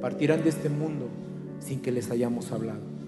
partieran 0.00 0.42
de 0.42 0.48
este 0.48 0.70
mundo 0.70 1.08
sin 1.58 1.80
que 1.80 1.92
les 1.92 2.10
hayamos 2.10 2.52
hablado. 2.52 2.99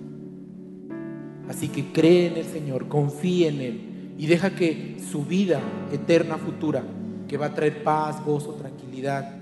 Así 1.48 1.68
que 1.68 1.92
cree 1.92 2.28
en 2.28 2.36
el 2.36 2.44
Señor, 2.44 2.88
confíe 2.88 3.48
en 3.48 3.60
Él 3.60 3.80
y 4.18 4.26
deja 4.26 4.54
que 4.54 4.96
su 5.10 5.24
vida 5.24 5.60
eterna 5.92 6.38
futura, 6.38 6.82
que 7.28 7.36
va 7.36 7.46
a 7.46 7.54
traer 7.54 7.82
paz, 7.82 8.24
gozo, 8.24 8.54
tranquilidad, 8.54 9.34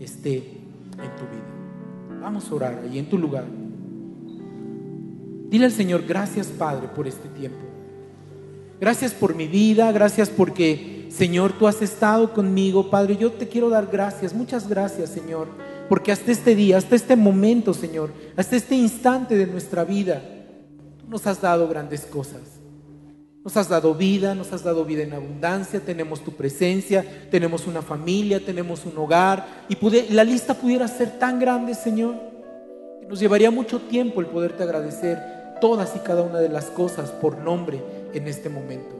esté 0.00 0.36
en 0.36 1.16
tu 1.16 1.24
vida. 1.24 2.20
Vamos 2.20 2.50
a 2.50 2.54
orar 2.54 2.82
ahí 2.84 2.98
en 2.98 3.08
tu 3.08 3.16
lugar. 3.16 3.44
Dile 5.48 5.64
al 5.64 5.72
Señor, 5.72 6.04
gracias 6.06 6.48
Padre 6.48 6.88
por 6.94 7.06
este 7.06 7.28
tiempo. 7.28 7.58
Gracias 8.80 9.12
por 9.12 9.34
mi 9.34 9.46
vida, 9.48 9.90
gracias 9.92 10.28
porque, 10.28 11.06
Señor, 11.10 11.52
tú 11.52 11.66
has 11.66 11.82
estado 11.82 12.32
conmigo, 12.32 12.90
Padre. 12.90 13.16
Yo 13.16 13.32
te 13.32 13.48
quiero 13.48 13.70
dar 13.70 13.88
gracias, 13.90 14.34
muchas 14.34 14.68
gracias, 14.68 15.10
Señor, 15.10 15.48
porque 15.88 16.12
hasta 16.12 16.30
este 16.30 16.54
día, 16.54 16.76
hasta 16.76 16.94
este 16.94 17.16
momento, 17.16 17.74
Señor, 17.74 18.10
hasta 18.36 18.56
este 18.56 18.76
instante 18.76 19.36
de 19.36 19.46
nuestra 19.46 19.84
vida, 19.84 20.22
nos 21.08 21.26
has 21.26 21.40
dado 21.40 21.68
grandes 21.68 22.02
cosas. 22.02 22.40
Nos 23.44 23.56
has 23.56 23.68
dado 23.68 23.94
vida, 23.94 24.34
nos 24.34 24.52
has 24.52 24.62
dado 24.62 24.84
vida 24.84 25.02
en 25.02 25.14
abundancia, 25.14 25.80
tenemos 25.80 26.22
tu 26.22 26.32
presencia, 26.32 27.04
tenemos 27.30 27.66
una 27.66 27.80
familia, 27.80 28.44
tenemos 28.44 28.84
un 28.84 28.98
hogar 28.98 29.64
y 29.68 30.12
la 30.12 30.24
lista 30.24 30.54
pudiera 30.54 30.86
ser 30.86 31.18
tan 31.18 31.38
grande, 31.38 31.74
Señor, 31.74 32.14
que 33.00 33.06
nos 33.06 33.20
llevaría 33.20 33.50
mucho 33.50 33.80
tiempo 33.80 34.20
el 34.20 34.26
poderte 34.26 34.64
agradecer 34.64 35.18
todas 35.60 35.96
y 35.96 36.00
cada 36.00 36.22
una 36.22 36.40
de 36.40 36.50
las 36.50 36.66
cosas 36.66 37.10
por 37.10 37.38
nombre 37.38 37.82
en 38.12 38.28
este 38.28 38.50
momento. 38.50 38.94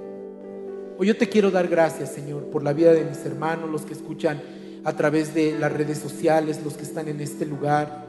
Hoy 0.99 1.09
yo 1.09 1.17
te 1.17 1.29
quiero 1.29 1.51
dar 1.51 1.69
gracias, 1.69 2.11
Señor, 2.11 2.45
por 2.45 2.63
la 2.63 2.73
vida 2.73 2.93
de 2.93 3.05
mis 3.05 3.25
hermanos, 3.27 3.69
los 3.69 3.83
que 3.83 3.93
escuchan 3.93 4.41
a 4.85 4.95
través 4.95 5.35
de 5.35 5.59
las 5.59 5.73
redes 5.73 5.99
sociales, 5.99 6.61
los 6.65 6.75
que 6.75 6.85
están 6.85 7.09
en 7.09 7.21
este 7.21 7.45
lugar. 7.45 8.08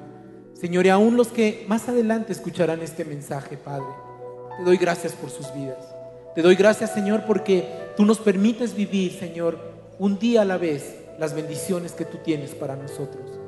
Señor, 0.60 0.86
y 0.86 0.90
aún 0.90 1.16
los 1.16 1.30
que 1.30 1.66
más 1.68 1.88
adelante 1.88 2.34
escucharán 2.34 2.82
este 2.82 3.06
mensaje, 3.06 3.58
Padre. 3.58 3.88
Te 4.58 4.64
doy 4.64 4.78
gracias 4.78 5.14
por 5.14 5.30
sus 5.30 5.54
vidas. 5.54 5.78
Te 6.36 6.42
doy 6.42 6.56
gracias, 6.56 6.94
Señor, 6.94 7.24
porque 7.26 7.66
tú 7.96 8.06
nos 8.06 8.20
permites 8.20 8.76
vivir, 8.76 9.14
Señor, 9.14 9.58
un 10.00 10.20
día 10.20 10.42
a 10.42 10.46
la 10.46 10.58
vez 10.58 10.96
las 11.20 11.34
bendiciones 11.34 11.94
que 11.94 12.06
tú 12.06 12.18
tienes 12.24 12.56
para 12.56 12.76
nosotros. 12.76 13.40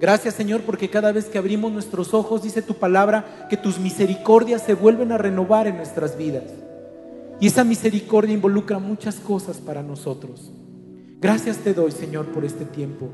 Gracias 0.00 0.34
Señor 0.34 0.62
porque 0.62 0.90
cada 0.90 1.12
vez 1.12 1.26
que 1.26 1.38
abrimos 1.38 1.70
nuestros 1.70 2.12
ojos, 2.12 2.42
dice 2.42 2.60
tu 2.60 2.74
palabra, 2.74 3.46
que 3.48 3.56
tus 3.56 3.78
misericordias 3.78 4.62
se 4.62 4.74
vuelven 4.74 5.12
a 5.12 5.18
renovar 5.18 5.68
en 5.68 5.76
nuestras 5.76 6.18
vidas. 6.18 6.42
Y 7.38 7.46
esa 7.46 7.62
misericordia 7.62 8.34
involucra 8.34 8.80
muchas 8.80 9.16
cosas 9.16 9.58
para 9.58 9.82
nosotros. 9.82 10.50
Gracias 11.20 11.58
te 11.58 11.72
doy 11.72 11.92
Señor 11.92 12.26
por 12.32 12.44
este 12.44 12.64
tiempo. 12.64 13.10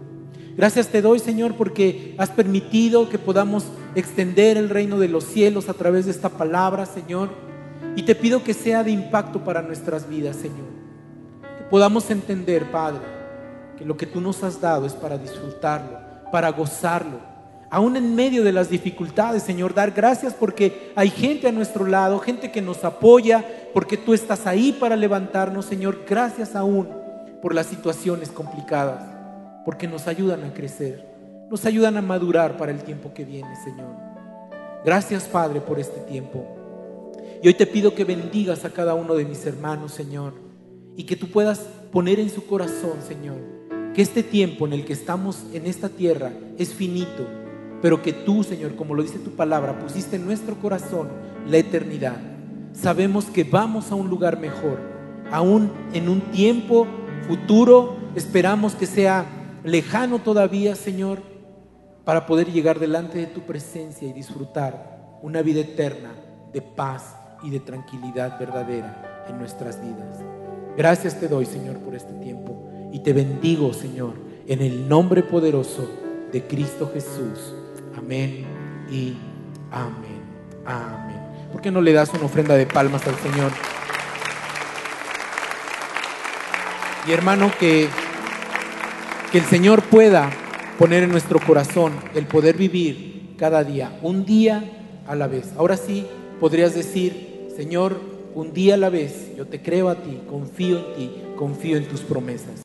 Gracias 0.58 0.88
te 0.88 1.00
doy 1.00 1.18
Señor 1.18 1.54
porque 1.54 2.14
has 2.18 2.28
permitido 2.28 3.08
que 3.08 3.18
podamos 3.18 3.64
extender 3.94 4.58
el 4.58 4.68
reino 4.68 4.98
de 4.98 5.08
los 5.08 5.24
cielos 5.24 5.70
a 5.70 5.74
través 5.74 6.04
de 6.04 6.10
esta 6.10 6.28
palabra 6.28 6.84
Señor. 6.84 7.30
Y 7.96 8.02
te 8.02 8.14
pido 8.14 8.44
que 8.44 8.52
sea 8.52 8.84
de 8.84 8.90
impacto 8.90 9.42
para 9.42 9.62
nuestras 9.62 10.06
vidas 10.06 10.36
Señor. 10.36 10.66
Que 11.40 11.64
podamos 11.70 12.10
entender 12.10 12.70
Padre 12.70 13.00
que 13.78 13.86
lo 13.86 13.96
que 13.96 14.06
tú 14.06 14.20
nos 14.20 14.44
has 14.44 14.60
dado 14.60 14.84
es 14.84 14.92
para 14.92 15.16
disfrutarlo 15.16 16.08
para 16.30 16.50
gozarlo. 16.50 17.20
Aún 17.70 17.96
en 17.96 18.14
medio 18.14 18.44
de 18.44 18.52
las 18.52 18.70
dificultades, 18.70 19.42
Señor, 19.42 19.74
dar 19.74 19.90
gracias 19.90 20.32
porque 20.32 20.92
hay 20.96 21.10
gente 21.10 21.48
a 21.48 21.52
nuestro 21.52 21.86
lado, 21.86 22.18
gente 22.18 22.50
que 22.50 22.62
nos 22.62 22.82
apoya, 22.84 23.44
porque 23.74 23.98
tú 23.98 24.14
estás 24.14 24.46
ahí 24.46 24.72
para 24.72 24.96
levantarnos, 24.96 25.66
Señor. 25.66 26.04
Gracias 26.08 26.56
aún 26.56 26.88
por 27.42 27.54
las 27.54 27.66
situaciones 27.66 28.30
complicadas, 28.30 29.02
porque 29.68 29.86
nos 29.86 30.06
ayudan 30.06 30.44
a 30.44 30.54
crecer, 30.54 31.04
nos 31.50 31.66
ayudan 31.66 31.98
a 31.98 32.00
madurar 32.00 32.56
para 32.56 32.72
el 32.72 32.82
tiempo 32.84 33.12
que 33.12 33.26
viene, 33.26 33.54
Señor. 33.62 33.94
Gracias, 34.82 35.24
Padre, 35.24 35.60
por 35.60 35.78
este 35.78 36.00
tiempo. 36.10 36.42
Y 37.42 37.48
hoy 37.48 37.52
te 37.52 37.66
pido 37.66 37.94
que 37.94 38.04
bendigas 38.04 38.64
a 38.64 38.70
cada 38.70 38.94
uno 38.94 39.14
de 39.14 39.26
mis 39.26 39.44
hermanos, 39.44 39.92
Señor, 39.92 40.32
y 40.96 41.04
que 41.04 41.16
tú 41.16 41.28
puedas 41.28 41.66
poner 41.92 42.18
en 42.18 42.30
su 42.30 42.46
corazón, 42.46 43.02
Señor, 43.06 43.36
que 43.92 44.00
este 44.00 44.22
tiempo 44.22 44.66
en 44.66 44.72
el 44.72 44.86
que 44.86 44.94
estamos 44.94 45.44
en 45.52 45.66
esta 45.66 45.90
tierra 45.90 46.32
es 46.56 46.72
finito, 46.72 47.26
pero 47.82 48.00
que 48.00 48.14
tú, 48.14 48.44
Señor, 48.44 48.74
como 48.74 48.94
lo 48.94 49.02
dice 49.02 49.18
tu 49.18 49.32
palabra, 49.32 49.78
pusiste 49.78 50.16
en 50.16 50.24
nuestro 50.24 50.54
corazón 50.54 51.10
la 51.46 51.58
eternidad. 51.58 52.16
Sabemos 52.72 53.26
que 53.26 53.44
vamos 53.44 53.92
a 53.92 53.96
un 53.96 54.08
lugar 54.08 54.40
mejor, 54.40 54.80
aún 55.30 55.70
en 55.92 56.08
un 56.08 56.22
tiempo 56.30 56.86
futuro, 57.28 57.98
esperamos 58.14 58.74
que 58.74 58.86
sea 58.86 59.34
lejano 59.64 60.18
todavía, 60.20 60.74
Señor, 60.74 61.20
para 62.04 62.26
poder 62.26 62.50
llegar 62.50 62.78
delante 62.78 63.18
de 63.18 63.26
tu 63.26 63.42
presencia 63.42 64.08
y 64.08 64.12
disfrutar 64.12 65.18
una 65.22 65.42
vida 65.42 65.60
eterna 65.60 66.14
de 66.52 66.62
paz 66.62 67.16
y 67.42 67.50
de 67.50 67.60
tranquilidad 67.60 68.38
verdadera 68.38 69.26
en 69.28 69.38
nuestras 69.38 69.80
vidas. 69.80 70.18
Gracias 70.76 71.18
te 71.18 71.28
doy, 71.28 71.44
Señor, 71.44 71.78
por 71.78 71.94
este 71.94 72.12
tiempo 72.14 72.68
y 72.92 73.00
te 73.00 73.12
bendigo, 73.12 73.72
Señor, 73.74 74.14
en 74.46 74.62
el 74.62 74.88
nombre 74.88 75.22
poderoso 75.22 75.88
de 76.32 76.42
Cristo 76.44 76.90
Jesús. 76.92 77.54
Amén 77.96 78.46
y 78.90 79.16
amén. 79.70 80.22
Amén. 80.64 81.18
¿Por 81.52 81.60
qué 81.60 81.70
no 81.70 81.80
le 81.80 81.92
das 81.92 82.12
una 82.14 82.24
ofrenda 82.24 82.54
de 82.54 82.66
palmas 82.66 83.06
al 83.06 83.16
Señor? 83.16 83.50
Y 87.06 87.12
hermano, 87.12 87.50
que, 87.58 87.88
que 89.30 89.38
el 89.38 89.44
Señor 89.44 89.82
pueda 89.82 90.30
poner 90.78 91.02
en 91.02 91.10
nuestro 91.10 91.38
corazón 91.38 91.92
el 92.14 92.26
poder 92.26 92.56
vivir 92.56 93.34
cada 93.36 93.62
día, 93.62 93.98
un 94.02 94.24
día 94.24 94.64
a 95.06 95.14
la 95.14 95.26
vez. 95.26 95.52
Ahora 95.56 95.76
sí 95.76 96.06
podrías 96.40 96.74
decir, 96.74 97.48
Señor, 97.54 98.00
un 98.34 98.52
día 98.52 98.74
a 98.74 98.78
la 98.78 98.88
vez, 98.88 99.36
yo 99.36 99.46
te 99.46 99.60
creo 99.60 99.88
a 99.90 99.96
ti, 99.96 100.20
confío 100.28 100.78
en 100.78 100.94
ti, 100.94 101.22
confío 101.36 101.76
en 101.76 101.88
tus 101.88 102.00
promesas. 102.00 102.62